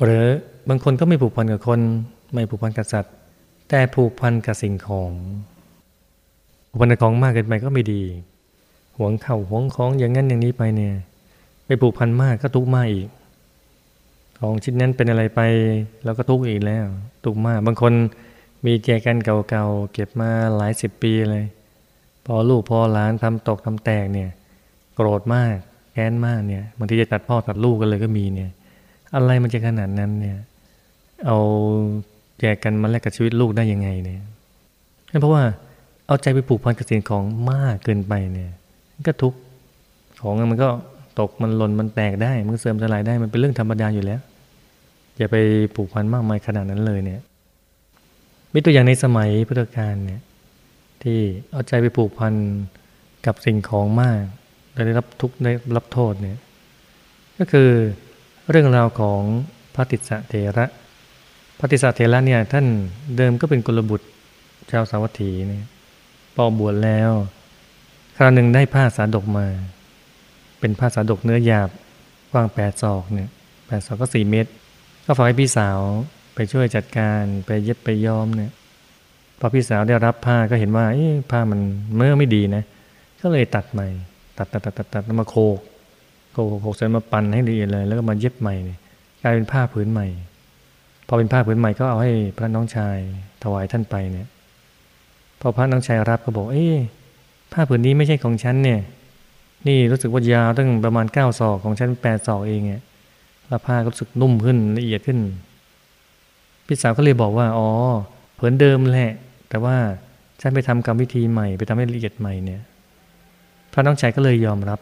[0.03, 0.24] หรือ
[0.68, 1.81] บางคนก็ไม่ผูกพันกับคน
[2.33, 3.12] ไม่ผูกพันกับสัตว์
[3.68, 5.12] แต่ผูกพันกับสิ่งของ
[6.68, 8.03] ผูกพันกับของมากเกินไปก็ไม่ดี
[8.96, 10.94] หวงเข่าหวงของอย่างนั้นอย่างนี้ไปเนี่ย
[11.66, 13.09] ไปผูกพันมากก็ทุกข์มากอีก
[14.40, 15.40] ของชิ้นนั้นเป็นอะไรไป
[16.05, 16.87] เราก็ทุกข์อีกแล้ว
[17.24, 17.92] ทุกข์มาก บางคน
[18.66, 21.46] มีแจกันเก่าๆเก็บมาหลายสิบปีเลย
[22.27, 24.31] พอลูกพอหลานทำตกทำแตกเนี่ย
[25.00, 25.56] โกรธมาก
[25.92, 28.50] แค้นมากเนี่ยบางทีจะตัดพ่อตัดลูกกันเลยก็มีเนี่ย
[29.14, 30.38] อะไรมันจะขนาดนั้นเนี่ย
[31.26, 31.38] เอา
[32.40, 34.20] แจกกันมาแลกกับชีวิตลูกได้ยังไงเนี่ย
[35.20, 35.42] เพราะว่า
[36.06, 38.50] เอาใจไปผูกพันกับสิ่งของมากเกินไปเนี่ย
[39.06, 39.34] ก็ทุก
[40.20, 40.68] ของมันก็
[41.20, 44.20] ตกมันหล่นมันแตกได้ มันเสื่อมสลายได้มันเป็นเรื่องธรรมดาอยู่แล้ว
[45.16, 45.37] อย่าไป
[45.74, 47.20] ผูกพันมากมายขนาดนั้นเลยเนี่ย
[48.52, 50.20] มีตัวอย่างในสมัยพุทธกาลเนี่ย
[51.02, 51.18] ที่
[51.52, 52.34] เอาใจไปผูกพัน
[53.26, 54.22] กับสิ่งของมาก
[54.86, 56.38] ได้รับทุกข์ได้รับโทษเนี่ย
[57.38, 57.70] ก็คือ
[58.50, 59.20] เรื่องราวของ
[59.74, 60.66] พระติสเถระ
[61.58, 62.66] พระติสเถระเนี่ยท่าน
[63.16, 64.06] เดิมก็เป็นกุลบุตร
[64.70, 65.64] ชาวสาวัตถีเนี่ย
[66.34, 67.10] พอบวชแล้ว
[68.16, 69.46] คราวหนึ่งได้ผ้าสาดกมา
[70.60, 71.70] เป็นผ้าสาดกเนื้อหยาบ
[72.32, 73.28] กว้างแปดศอกเนี่ย
[73.66, 74.50] แปดศอกก็สี่เมตร
[75.04, 75.78] ก็ฝากให้พี่สาว
[76.34, 78.52] ไปช่วยจัดการไปเย็บไปย้อมเนี่ย
[79.40, 80.84] พอพี่สาวได้รับผ้าก็เห็นว่า
[81.30, 81.60] ผ้ามัน
[81.94, 82.62] เมื่อไม่ดีนะ
[83.20, 83.88] ก็เลยตัดใหม่
[84.38, 85.35] ตัดตัดตัดตัดตัดมาโค
[86.33, 88.55] โคโคเสร็จมาปั่นให้ละเอียดเลย แล้วก็มาเย็บใหม่
[89.22, 90.07] กลายเป็นผ้าผืนใหม่
[91.07, 92.96] พอเป็นผ้าผืนใหม่ก็เอาให้พระน้องชาย
[93.42, 94.29] ถวายท่านไปเนี่ย
[95.40, 96.68] พอพระน้องชายรับก็บอก เอ๊
[97.53, 98.81] ผ้าผืนนี้ไม่ใช่ของฉันเนี่ย
[99.66, 102.83] นี่รู้สึกว่ายาวตั้งประมาณเก้าศอกของฉันแปดศอกเองเนี่ย
[103.48, 105.18] แล้วผ้าก็รู้สึกนุ่มขึ้นละเอียดขึ้น
[106.66, 107.68] พี่สาวก็เลยบอกว่า อ๋อ
[108.38, 109.12] ผืนเดิมแหละ
[109.48, 109.77] แต่ว่า
[110.40, 112.61] ฉันไปทำกรรมวิธีใหม่ ไปทำให้ละเอียดใหม่เนี่ย
[113.80, 114.80] พระน้องชายก็เลยยอมรับ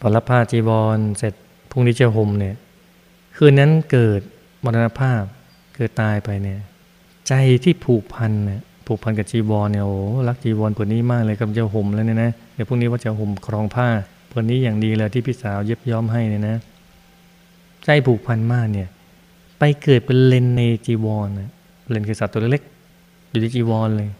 [0.00, 1.34] พอรับผ้าจีวรเสร็จ
[1.70, 2.56] พรุ่งนี้จะห่มเนี่ย
[3.36, 4.20] คืนนั้นเกิด
[4.64, 5.22] มรณภาพ
[5.74, 6.60] เกิดตายไปเนี่ย
[7.28, 7.32] ใจ
[7.64, 9.96] ที่ผูกพันเนี่ยผูกพันกับจีวรเนี่ยโอ้
[10.28, 13.88] รักจีวรผืนนี้มากเลยกับจะห่มแล้วเนี่ยนะเดี๋ยวพรุ่งนี้ว่าจะห่มครองผ้า
[14.30, 16.56] ผืนนี้อย่างดีเลยที่พี่สาวเย็บย้อมให้เนี่ยนะ
[17.84, 18.88] ใจผูกพันมากเนี่ย
[19.58, 21.28] ไปเกิดเป็นเลนในจีวร
[21.90, 24.10] เลนคือสัตว์ตัวเล็กๆอยู่ในจีวรเลย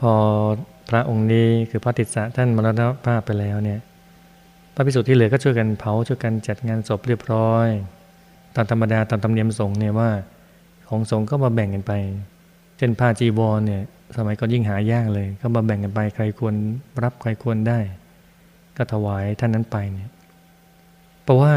[0.00, 0.12] พอ
[0.88, 3.80] พระองค์นี้คือพระติสสะท่านมรณภาพไปแล้วเนี่ย
[4.74, 7.68] พระภิกษุที่เหลือก็ช่วยกันเผาช่วยกันจัดงานศพเรียบร้อย
[8.54, 10.10] ตามธรรมดาตามธรรมเนียมสงฆ์เนี่ยว่า
[10.88, 11.92] ของสงฆ์ก็มาแบ่งกันไป
[12.78, 13.82] เช่นผ้าจีวรเนี่ย
[14.16, 16.54] สมัยก่อนยิ่งหายากเลย ก็มาแบ่งกันไปใครควร
[17.02, 17.78] รับใครควรได้
[18.76, 20.10] ก็ถวายท่านนั้นไปเนี่ย
[21.24, 21.54] เพราะว่า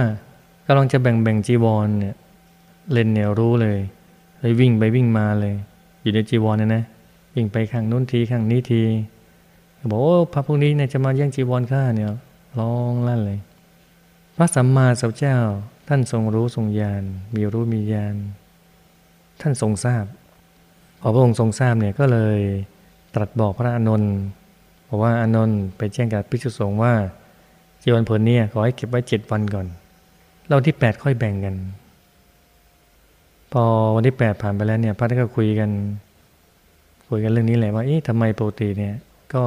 [0.67, 2.15] กำลังจะแบ่งแบ่งจีวรเนี่ย
[2.91, 3.79] เลนเนี่ยรู้เลย
[4.39, 5.55] เลยวิ่งไปวิ่งมาเลย
[6.01, 6.83] อยู่ในจีวรเนี่ยนะ
[7.35, 8.81] วิ่งไปข้างนู้นทีข้างนี้ที
[9.89, 12.07] บอกโอ้พระพวกนี้เนี่ยจะมาแย่งจีวรข้าเนี่ย
[12.59, 13.39] ร้องลั่นเลย
[14.37, 15.37] พระสัมมาสัมพุทธเจ้า
[15.87, 17.03] ท่านทรงรู้ทรงญาณ
[17.35, 18.15] มีรู้มีญาณ
[19.41, 20.05] ท่านทรงทราบ
[21.01, 22.39] พอพระองค์ทรงทราบเนี่ยก็เลย
[23.15, 24.13] ตรัสบอกพระอานนท์
[24.87, 26.93] บอกว่าอานนท์ไปแจ้งกับพิสุสงฆ์ว่า
[27.81, 29.67] จีวันผลเนี่ยขอให้เก็บไว้เจ็ดวันก่อน
[30.47, 31.55] เราที่แปดค่อยแบ่งกัน
[33.51, 33.63] พอ
[33.95, 35.69] วันที่แปดผ่านไปแล้วเนี่ยพระท่านก็คุยกัน
[37.09, 38.95] คุยกันเรื่องนี้แหละว่าเอ๊ะทำไมปกติเนี่ย
[39.33, 39.43] ก็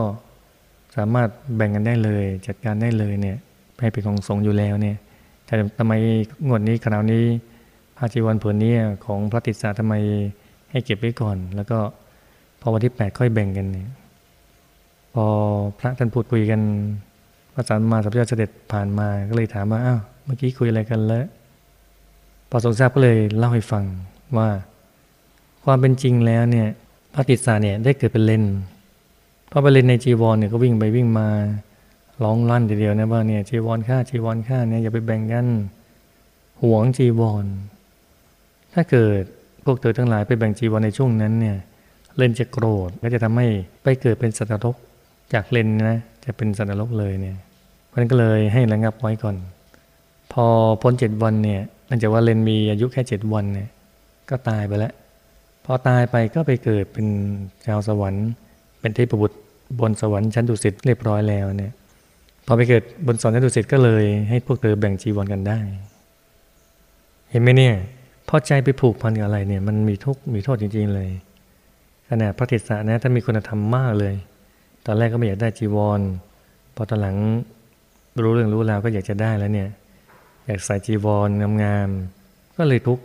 [0.97, 3.37] สามารถแบ่งกันได้เลย จัดการได้เลยเนี่ย
[3.81, 4.97] ให้เป็นของสงฆ์อยู่แล้วเนี่ย
[5.45, 5.93] แต่ทำไม
[6.47, 7.25] งวดนี้คราวนี้
[7.97, 8.75] พระจีวันผลนี้
[9.07, 9.95] ของพระติสสะทำไม
[10.71, 11.79] ให้เก็บไว้ก่อน แล้วก็
[12.61, 13.89] พอวันที่แปดค่อยแบ่งกันเนี่ย
[15.15, 15.27] พอ
[15.79, 16.61] พระท่านพูดคุยกัน
[17.55, 21.25] พระสัมมาสัมพุทธเจ้าเสด็จผ่านมาก็เลยถามว่าอ้าวเมื่อกี้คุยอะไรกันแล้ว
[22.51, 23.85] พอทรงทราบก็เลยเล่าให้ฟัง
[24.37, 24.49] ว่า
[25.65, 26.69] ความเป็นจริงแล้วเนี่ย
[27.15, 28.45] พระติสาเนี่ยได้เกิดเป็นเลน
[29.51, 31.29] พอไปเลนในจีวรเนี่ยก็วิ่งไปวิ่งมา
[32.25, 35.47] ร้องลั่นทีเดียวนะว่าเนี่ยจีวรข้าจีวรข้าเนี่ยอย่าไปแบ่งกัน
[36.63, 37.47] หวงจีวร
[38.75, 39.23] ถ้าเกิด
[39.65, 41.57] พวกเธอทั้งหลายไปแบ่งจีวรในช่วงนั้นเนี่ย
[42.17, 43.47] เลนจะโกรธก็จะทำให้
[43.83, 44.77] ไปเกิดเป็นสัตว์นรก
[45.33, 47.37] จากเลนนะจะเป็นสัตว์นรกเลยเนี่ย
[47.95, 49.37] มันก็เลยให้ระงับไว้ก่อน
[50.33, 50.47] พอ
[50.83, 53.69] พ้นเจ็ดวันเนี่ยนั่นจะว่าเลนมีอายุแค่เจ็ดวันเนี่ย
[54.31, 54.93] ก็ตายไปแล้ว
[55.65, 57.07] พอตายไปก็ไปเกิดเป็น
[57.67, 58.29] ชาวสวรรค์
[58.81, 59.37] เป็นเทพบุตร
[59.81, 61.73] บนสวรรค์ชั้นดุสิตเรียบร้อยแล้วเนี่ย
[62.47, 65.59] พอไปเกิดบนสวรรค์ชั้นดุสิตก็เลย ให้พวกเธอแบ่งจีวรกันได้
[67.31, 67.75] เห็นไหมเนี่ย
[68.29, 71.09] พอใจไปผูกพันกับอะไรเนี่ยมันมีทุกมีโทษจริง ๆ เลย
[72.09, 74.15] ขณะพระติสะนะถ้ามีคุณธรรมมากเลย
[74.87, 76.01] ตอนแรกก็ไม่อยากได้จีวร
[76.75, 77.17] พอตอนหลัง
[78.23, 79.69] รู้เรื่องรู้ราวก็อยากจะได้แล้วเนี่ย
[80.47, 81.29] อยากใส่จีวร
[81.63, 83.05] งามๆก็เลยทุกข์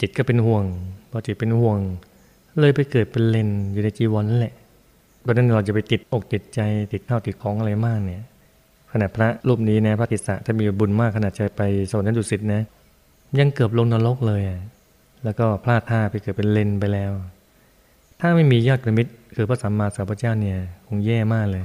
[0.00, 0.64] จิตก็เป็นห่วง
[1.10, 1.78] พอจิตเป็นห่วง
[2.60, 4.54] เลยไปเกิดเป็นเลนอยู่ในจีวรนั่นแหละ
[5.20, 6.60] เพราะนั้นเราจะไปติดอกติดใจ
[6.92, 8.22] ติดข้าวติดของอะไรมากเนี่ย
[8.92, 12.62] ขณะพระรูปนี้นะพระติสสะถ้ามีบุญมากขนาดใจไปสวรรค์ดุสิตนะ
[13.38, 14.42] ยังเกือบลงนรกเลย
[15.24, 17.12] แล้วก็พลาดท่าไปเกิดเป็นเลนไปแล้ว
[18.20, 21.64] ถ้าไม่มียอดกระมิตรคือพระสัมมาสัมพุทธเจ้าเนี่ยคงแย่มากเลย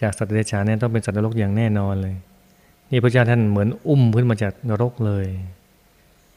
[0.00, 2.14] จากสัตว์เดรัจฉานเนี่ยต้องเป็นสัตว์นรกอย่างแน่นอนเลย
[2.90, 5.26] นี่พระเจ้าท่านเหมือนอุ้มขึ้นมาจากนรกเลย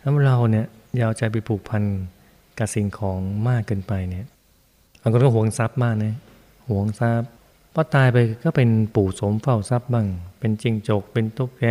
[0.01, 0.65] ถ้าเราเนี่ย
[0.99, 1.83] ยาวใจไปผูกพัน
[2.57, 4.25] กับสิ่งของมากเกินไปเนี่ย
[5.01, 6.15] บางคนก็หวงทรัพย์มากนะ
[6.69, 7.29] หวงทรัพย์
[7.73, 10.07] พอตายไปก็เป็นปู่สมเฝ้าทรัพย์บ้าง
[10.39, 11.65] เป็นจิงจก เป็นตุ๊กแก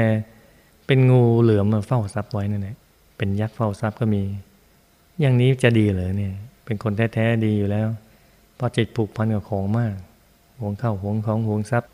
[0.87, 2.77] เป็นงูเหลือมมาเฝ้าทรัพย์ไว้นั่นแหละ
[3.17, 4.23] เป็นยักษ์เฝ้าทรัพย์ก็มี
[5.21, 7.89] อย่างนี้จะดีเหรอเนี่ย เป็นคนแท้ๆดีอยู่แล้ว
[8.59, 9.95] พอจิตผูกพันกับของมาก
[10.61, 11.91] หวงเข้าหวงของหวงทรัพย์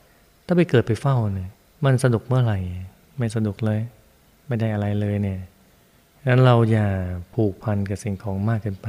[0.47, 1.51] ถ้าไปเกิดไปเฝ้าเนี่ย
[1.85, 2.59] มันสนุกเมื่อไหร่
[3.19, 3.81] ไม่สนุกเลย
[4.47, 5.39] ไม่ได้อะไรเลยเนี่ย
[6.23, 6.87] ดังนั้นเราอย่า
[7.35, 8.89] ผูกพันกับสิ่งของมากเกินไป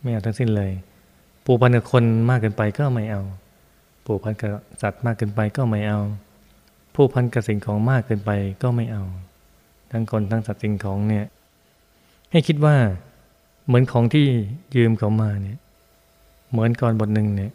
[0.00, 0.72] ไม่เอาทั้งสิ้นเลย
[1.44, 3.22] ผูกพันกับคนมากเกินไปก็ไม่เอา
[4.06, 4.50] ผูกพันกับ
[4.82, 6.00] สัตว์มากเกินไปก็ไม่เอา
[6.94, 8.30] ผูกพันกับสิ่งของมากเกินไป
[8.62, 9.04] ก็ไม่เอา
[9.90, 11.26] ทั้งคนทั้งสัตว์สิ่งของเนี่ย
[12.30, 12.76] ให้คิดว่า
[13.66, 14.26] เหมือนของที่
[14.76, 15.58] ยืมเขามาเนี่ย
[16.50, 17.52] เหมือนก่อนบทหนึ่งเนี่ย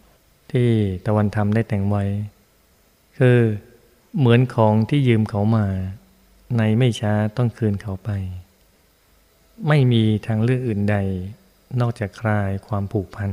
[0.52, 0.67] ที่
[1.06, 2.04] ตะวันธรรมได้แต่งไว้
[3.17, 3.38] คือ
[4.19, 5.65] เหมือนของที่ยืมเขามา
[6.58, 8.10] ในไม่ช้าต้องคืนเขาไป
[9.67, 10.96] ไม่มีทางเลือกอื่นใด
[11.82, 13.32] นอกจากคลายความผูกพัน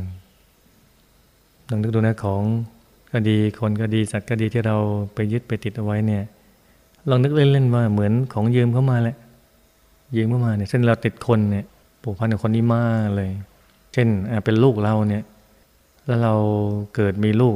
[1.69, 2.43] ลองนึกดูนะของ
[3.13, 4.77] ก็ดีคนก็ดีสัตว์ก็ดีที่เรา
[5.15, 6.25] ไปยึดไปติดเอาไว้เนี่ย
[7.09, 9.17] ลองนึกเล่นๆว่าเหมือนของยืมเข้ามาแหละ
[10.17, 11.67] ยืมเข้ามาเนี่ยเช่นเราติดคนเนี่ย
[12.03, 13.31] ผูกพันกับคนนี้มากเลย
[13.93, 14.09] เช่น
[14.45, 15.25] เป็นลูกเราเนี่ย
[16.07, 16.35] แล้วเรา
[16.95, 17.55] เกิดมีลูก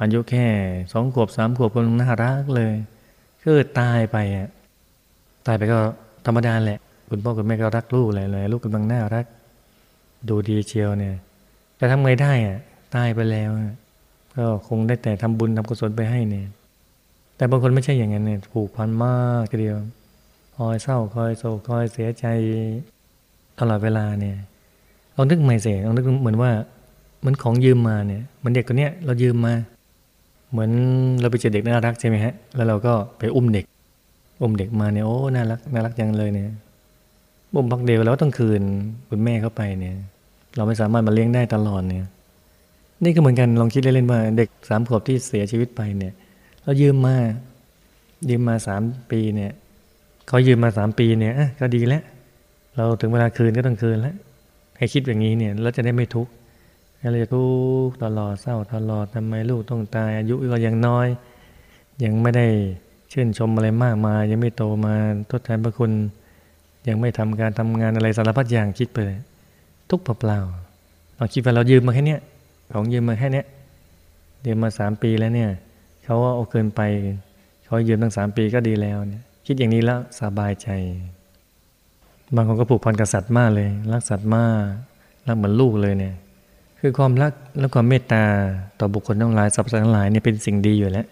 [0.00, 0.46] อายุแค่
[0.92, 2.74] สองขวบสามขวบก็น่ารักเลย
[3.42, 4.48] ก็ตายไปอะ
[5.46, 5.78] ตายไปก็
[6.26, 6.80] ธรรมดาแหละ
[7.14, 9.26] คุณพ่อคุณแม่ก็รักลูกเลยเลยลูกกำลังน่ารัก
[10.28, 11.14] ดูดีเชียวเนี่ย
[11.76, 12.58] แต่ทำไงได้อะ
[12.94, 13.50] ตายไปแล้ว
[14.36, 16.46] ก็คงได้แต่ทำบุญทำกุศลไปให้เนี่ย
[17.36, 19.76] แต่บางคนไม่ใช่อย่างนั้นเนี่ยผูกพันมากทีเดียว
[20.56, 22.24] คอยเศร้าคอยโศกคอยเสียใจ
[23.58, 24.36] ตลอดเวลาเนี่ย
[25.16, 26.50] ลองนึกใหม่เสียลองนึกเหมือนว่า
[27.20, 29.54] เหมือนของยืมมาเนี่ยเหมือนเด็กคนเนี้ยเรายืมมา
[30.50, 30.70] เหมือน
[31.20, 33.64] เราไปเจอเด็กน่ารักใช่ไหมฮะ แล้วเราก็ไปอุ้มเด็ก
[34.42, 36.50] อุ้มเด็กมาเนี่ยโอ้น่ารักน่ารักจังเลยเนี่ย
[37.54, 38.62] บ่มพักเดียวแล้วต้องคืน
[39.08, 39.96] คุณแม่เข้าไปเนี่ย
[40.56, 42.06] เราไม่สามารถมาเลี้ยงได้ตลอดเนี่ย
[43.04, 46.12] นี่ก็เหมือนกันลองคิดเล่นๆว่าเด็กสามขวบที่เสียชีวิตไปเนี่ย
[46.64, 47.16] เรายืมมา
[48.28, 49.52] ยืมมาสามปีเนี่ย
[50.28, 52.02] เขายืมมาสามปีเนี่ยก็ดีแล้ว
[52.76, 54.14] เราถึงเวลาคืนก็ต้องคืนแล้ว
[54.76, 56.32] ให้คิดอย่างนี้เนี่ยเราจะได้ไม่ทุกข์
[57.10, 57.46] เราจะทุ
[57.86, 61.06] กข์ตลอดเศร้าตลอดทำไมลูกต้องตาย อายุก็ยังน้อย
[62.04, 62.46] ยังไม่ได้
[63.12, 64.94] ชื่นชมอะไรมากมายยังไม่โตมา
[65.30, 65.92] ทดแทนพระคุณ
[66.88, 69.18] ยังไม่ทำการทำงานอะไรสารพัดอย่างคิดไปเลย
[69.90, 72.20] ทุกเปล่าๆเราคิดว่าเรายืมมาแค่เนี้ย
[72.72, 73.42] ของยืมมาแค่เนี้
[74.46, 75.50] ยืมมาสามปีแล้วเนี่ย
[76.04, 76.80] เขาว่าเอาเกินไป
[77.64, 80.68] เขายืมตั้งสามปีก็ดีแล้วเนี่ยคิดอย่างนี้แล้วสบายใจ
[82.34, 84.64] บางคนก็ผูกพันกับสัตว์มากเลย รักสัตว์มาก
[85.26, 86.14] รักเหมือนลูกเลยเนี่ย
[86.80, 88.24] คือความรักและความเมตตา
[88.80, 91.06] ต่อบุคคลทั้งหลายสรรพสัตว์ทั้งหลายเนี่ยเป็นสิ่งดีอยู่แล้ว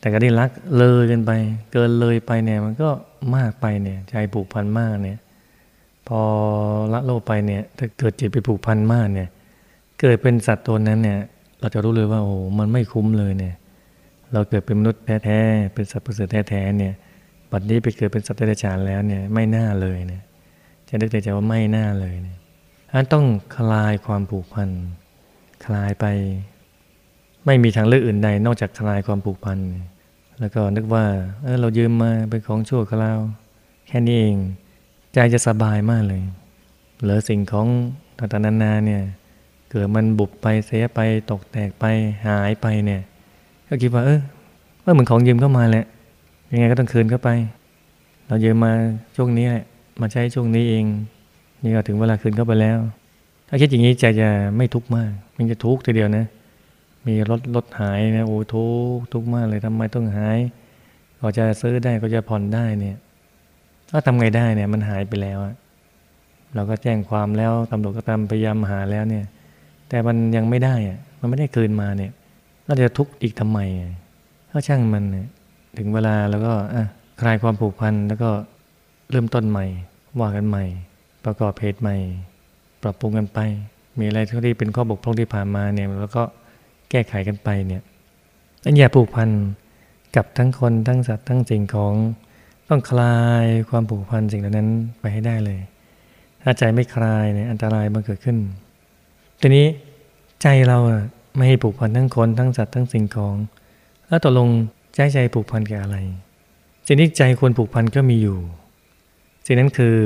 [0.00, 1.30] แต่ก็ได้รักเลยกันไป
[1.72, 2.90] เกินเลยไปเนี่ยมันก็
[3.36, 5.18] มากไปเนี่ย ใจผูกพันมากเนี่ย
[6.08, 6.20] พอ
[6.92, 9.28] ละโลกไปเนี่ยถ้าเกิดจิตไปผูกพันมากเนี่ย
[10.00, 11.18] เกิดเป็นสัตว์ตัวนั้นเนี่ย
[11.60, 13.54] เราจะรู้เลยว่าโอ้มันไม่คุ้มเลยเนี่ย
[14.32, 16.92] เราเกิดเป็นมนุษย์แท้ๆเป็นสัตว์ประเสริฐแท้ๆเนี่ย
[17.50, 20.22] บัดนี้ไปเกิดเป็นสัตว์เดรัจฉานแล้วเนี่ยไม่น่าเลยเนี่ย
[20.88, 22.38] จะนึกใจว่าไม่น่าเลยเนี่ย
[22.92, 23.24] อันต้อง
[23.56, 24.68] คลายความผูกพัน
[25.64, 26.06] คลายไป
[27.46, 29.58] ไม่มีทางเลือกอื่นใดนอกจากคลายความผูกพัน
[30.42, 31.04] แล้วก็นึกว่า
[31.42, 33.18] เออเรายืมมาเป็นของชั่วคราว
[33.86, 34.36] แค่นี้เอง
[35.12, 36.22] ใจจะสบายมากเลย
[37.00, 37.66] เหลือสิ่งของ
[38.18, 39.02] ต่างๆนานาเนี่ย
[39.70, 41.00] เกิดมันบุบไปเสียไป
[41.30, 41.84] ตกแตกไป
[42.26, 43.02] หายไปเนี่ย
[43.68, 44.20] ก็คิดว่าเออ
[44.84, 45.86] ว่าเหมือนของยืมเข้ามาแหละ
[46.52, 47.30] ยังไงก็ต้องคืนเข้าไป
[48.28, 48.72] เรายืมมา
[49.16, 49.64] ช่วงนี้แหละ
[50.00, 50.84] มาใช้ช่วงนี้เอง
[51.62, 52.78] นี่ก็ถึงเวลาคืนเข้าไปแล้ว
[53.48, 56.26] ถ้าคิดอย่างนี้ใจจะไม่ทุกข์มาก มันจะทุกข์ทีเดียวนะ
[57.06, 60.38] มีรถรถหายนะโอ้ทุกทุกมากเลยทำไมต้องหาย
[61.20, 62.96] ก็จะซื้อได้ก็จะผ่อนได้เนี่ย
[63.90, 65.38] ถ้าทำไงได้เนี่ย มันหายไปแล้ว
[66.54, 69.24] เราก็แจ้งความแล้วตำรวจก็ตามพยายามหาแล้วเนี่ย
[69.88, 72.12] แต่มันยังไม่ได้อะมันไม่ได้คืนมาเนี่ย
[72.66, 73.58] เราจะทุกข์อีกทำไม
[74.50, 75.28] ก็ช่างมันเนี่ย
[75.78, 76.84] ถึงเวลาแล้วก็อะ
[77.20, 78.30] คลายความผูกพันแล้วก็
[79.10, 79.66] เริ่มต้นใหม่
[80.20, 80.64] ว่ากันใหม่
[81.24, 81.96] ประกอบเพศใหม่
[82.82, 83.38] ปรับปรุงกันไป
[83.98, 86.22] มีอะไรที่เป็นข้อบกพร่องที่ผ่านมาเนี่ยแล้วก็
[86.92, 87.82] แก้ไขกันไปเนี่ย
[88.64, 89.30] อันอย่าผูกพัน
[90.16, 91.94] กับทั้งคนทั้งสัตว์ทั้งสิ่งของ
[92.68, 94.68] ต้องคลายความผูกพันสิ่งเหล่านั้น
[95.00, 95.60] ไปให้ได้เลย
[96.42, 98.36] ถ้าใจไม่คลายเนี่ยอันตรายมันเกิดขึ้น
[99.40, 99.66] ทีนี้
[100.42, 100.78] ใจเรา
[101.36, 103.34] ไม่ให้ผูกพันทั้งคนทั้งสัตว์ทั้งสิ่งของ
[104.08, 104.48] แล้วตกลง
[104.94, 105.96] ใจใจผูกพันกับอะไร
[106.86, 108.38] สิ่งที่ใจควรผูกพันก็มีอยู่
[109.46, 109.96] สิ่งนั้นคือ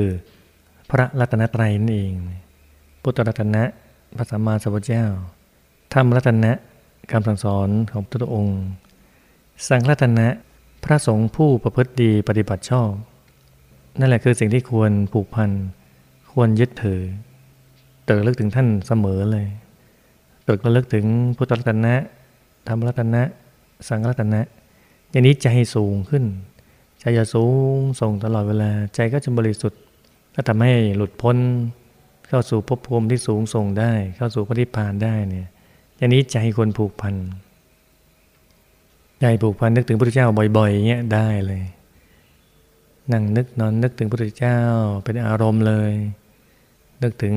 [0.89, 2.11] พระรัตนตรัยนั่นเอง
[3.01, 3.63] พุทธรัตนะ
[4.17, 5.05] พระสัมมาสัมพุทธเจ้า
[5.93, 6.51] ธรรมรัตนะ
[7.11, 8.59] คำสั่งสอนของพระองค์
[9.67, 10.27] สังฆรัตนะ
[10.83, 12.91] พระสงฆ์ผู้ประพฤติดีปฏิบัติชอบ
[13.99, 15.49] นั่นแหละคือสิ่งที่ควรผูกพัน
[16.31, 17.01] ควรยึดถือ
[18.05, 19.47] เติระลึกถึงท่านเสมอเลย
[20.47, 21.05] ตระลึกถึง
[21.37, 21.95] พุทธรัตนะ
[22.67, 23.21] ธรรมรัตนะ
[23.87, 24.41] สังฆรัตนะ
[25.11, 26.23] อย่างนี้ใจสูงขึ้น
[26.99, 29.81] ใจจะสูงส่งตลอดเวลา ใจก็จะบริสุทธิ์
[30.35, 31.37] ก็ทำให้หลุดพ้น
[32.27, 35.47] เข้าสู่ภพภูมิที่สูงส่งได้ เข้าสู่พระนิพพานได้เนี่ย
[35.97, 37.15] อย่างนี้ใจคนผูกพัน
[39.19, 41.63] ใจผูกพันนึกถึงพระเจ้าบ่อยๆเงี้ยได้เลย
[43.11, 44.59] นั่งนึกนอนนึกถึงพระเจ้า
[45.03, 45.93] เป็นอารมณ์เลย
[47.03, 47.35] นึกถึง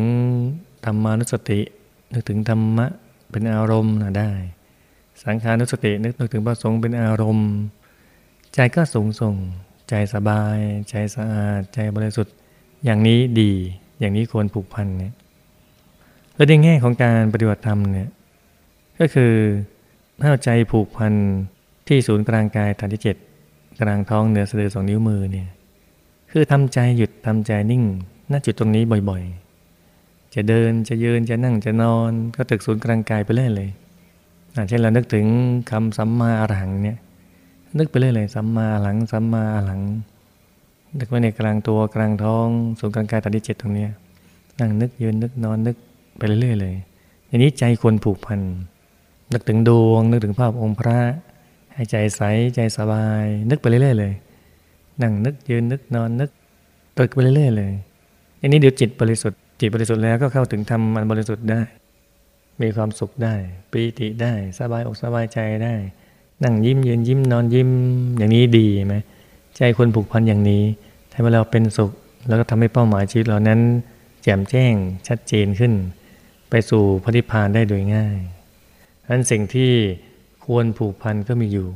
[0.84, 1.60] ธรรมานุสติ
[2.12, 2.86] นึกถึงธรรมะ
[3.30, 4.30] เป็นอารมณ์นะได้
[5.22, 7.50] สังขานุสตินึกนึกถึงพระสงฆ์เป็นอารมณ์
[8.54, 9.34] ใจก็สูงส่ง
[9.88, 12.34] ใจสบาย ใจสะอาด ใจบริสุทธิ์
[12.84, 13.52] อย่างนี้ดี
[14.00, 15.14] อย่างนี้ควรผูกพันเนี่ย
[16.34, 18.08] แล้วในแง่ของการปฏิบัติธรรมเนี่ย
[19.00, 19.32] ก็คือ
[20.20, 21.14] ถ้าใจผูกพัน
[21.88, 23.16] ที่ศูนย์กลางกายฐานที่เจ็ด
[23.80, 25.48] กลางท้องเหนือสะดือสองนิ้วมือเนี่ย
[26.30, 27.82] คือทำใจหยุดทำใจนิ่ง
[28.32, 33.70] ณจุดตรงนี้บ่อยๆ จะเดินจะยืนจะนั่งจะนอน ก็ตึกศูนย์กลางกายไปเรื่อยเลย
[34.68, 35.26] เช่นเรานึกถึง
[35.70, 36.98] คำสัมมาอรหังเนี่ย
[37.78, 39.80] นึกไปเรื่อยเลยสัมมาหลังสัมมาหลัง
[40.98, 42.46] นึกไว้ในกลางตัวกลางท้อง
[42.78, 43.86] ศูนย์กลางกายฐานที่เจ็ดตรงนี้
[44.60, 45.76] นั่งนึกยืนนึกนอนนึก
[46.18, 46.74] ไปเรื่อยๆเลย
[47.26, 48.40] อย่างนี้ใจควรผูกพัน
[49.32, 50.98] นึกถึงดวง นึกถึงภาพองค์พระ
[51.74, 52.22] ให้ใจใส
[52.54, 54.12] ใจสบาย นึกไปเรื่อยๆเลย
[55.02, 56.30] นั่งนึกยืนนึกนอนนึก
[56.98, 57.72] ตึกไปเรื่อยๆเลย
[58.40, 61.60] อันนี้เดี๋ยวจิตบริสุทธิ์จิตบริสุทธิ์แล้วก็เข้าถึงธรรมมันบริสุทธิ์ได้
[62.60, 63.34] มีความสุขได้
[63.70, 65.74] ปีติได้สบายอกสบายใจได้
[66.44, 67.70] นั่งยิ้มยืนยิ้มนอนยิ้ม
[68.18, 68.96] อย่างนี้ดีไหม
[69.56, 70.62] ใจคนผูกพันอย่างนี้
[71.12, 71.90] ทำให้เราเป็นสุข
[72.28, 73.60] แล้วก็ทำให้เป้าหมายชีวิตเรานั้น
[74.22, 74.74] แจ่มแจ้ง
[75.08, 75.72] ชัดเจนขึ้น
[76.50, 78.18] ไปสู่พระนิพพานได้โดยง่าย
[79.10, 79.72] นั้นสิ่งที่
[80.46, 81.68] ควรผูกพันก็มีอยู่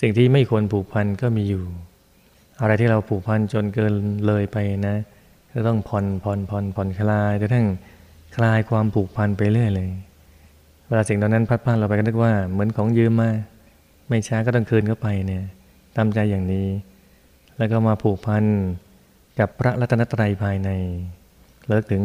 [0.00, 1.64] สิ่งที่ไม่ควรผูกพันก็มีอยู่
[2.60, 3.92] อะไรที่เราผูกพันจนเกิน
[4.26, 4.96] เลยไปนะ
[5.52, 7.66] ก็ต้องผ่อนผ่อนผ่อนผ่อนคลายจนทั้ง
[8.36, 9.90] คลายความผูกพันไปเรื่อยเลย
[10.86, 13.30] เวลาสิ่งตอนนั้นพัดพลาดเราไปก็นึกว่าเหมือนของยืมมา
[14.08, 15.44] ไม่ช้าก็ต้องคืนเข้าไปเนี่ย
[15.96, 16.66] ตามใจอย่างนี้
[17.58, 18.44] แล้วก็มาผูกพัน
[19.38, 20.70] กับพระรัตนตรัยภายใน
[21.66, 22.02] เลิกถึง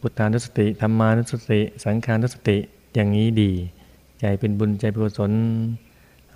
[0.00, 2.58] พุทธานุสติธรรมานุสติ สังขานุสติ
[2.94, 3.52] อย่างนี้ดี
[4.20, 5.32] ใจเป็นบุญใจเป็นกุศล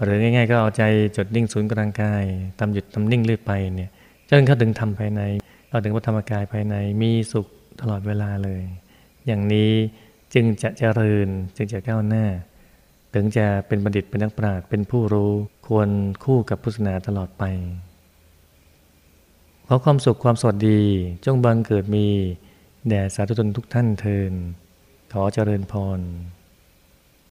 [0.02, 0.82] หรือง่ายๆ ก็เอาใจ
[1.16, 2.24] จดนิ่งศูนย์กลางกาย
[2.58, 3.90] ทำหยุดทำนิ่งเรื่อยไปเนี่ย
[4.28, 5.22] จนเข้าถึงธรรมภายใน
[5.68, 7.46] เข้าถึงวัฏธรรมกายภายในมีสุข
[7.80, 8.62] ตลอดเวลาเลย
[9.26, 9.70] อย่างนี้
[10.34, 12.24] จึงจะเจริญจึงจะก้าวหน้า
[13.14, 15.32] ถึงจะเป็นบัณฑิตเป็นนักปราชญ์เป็นผู้รู้
[15.66, 15.88] ควร
[16.24, 17.44] คู่กับพุทธศาสนาตลอดไป
[19.66, 20.82] ขอความสุขความสวัสดี
[21.24, 22.06] จงบังเกิดมี
[22.88, 24.32] แด่สาธุชนทุกท่านเทิน
[25.12, 26.00] ขอเจริญพร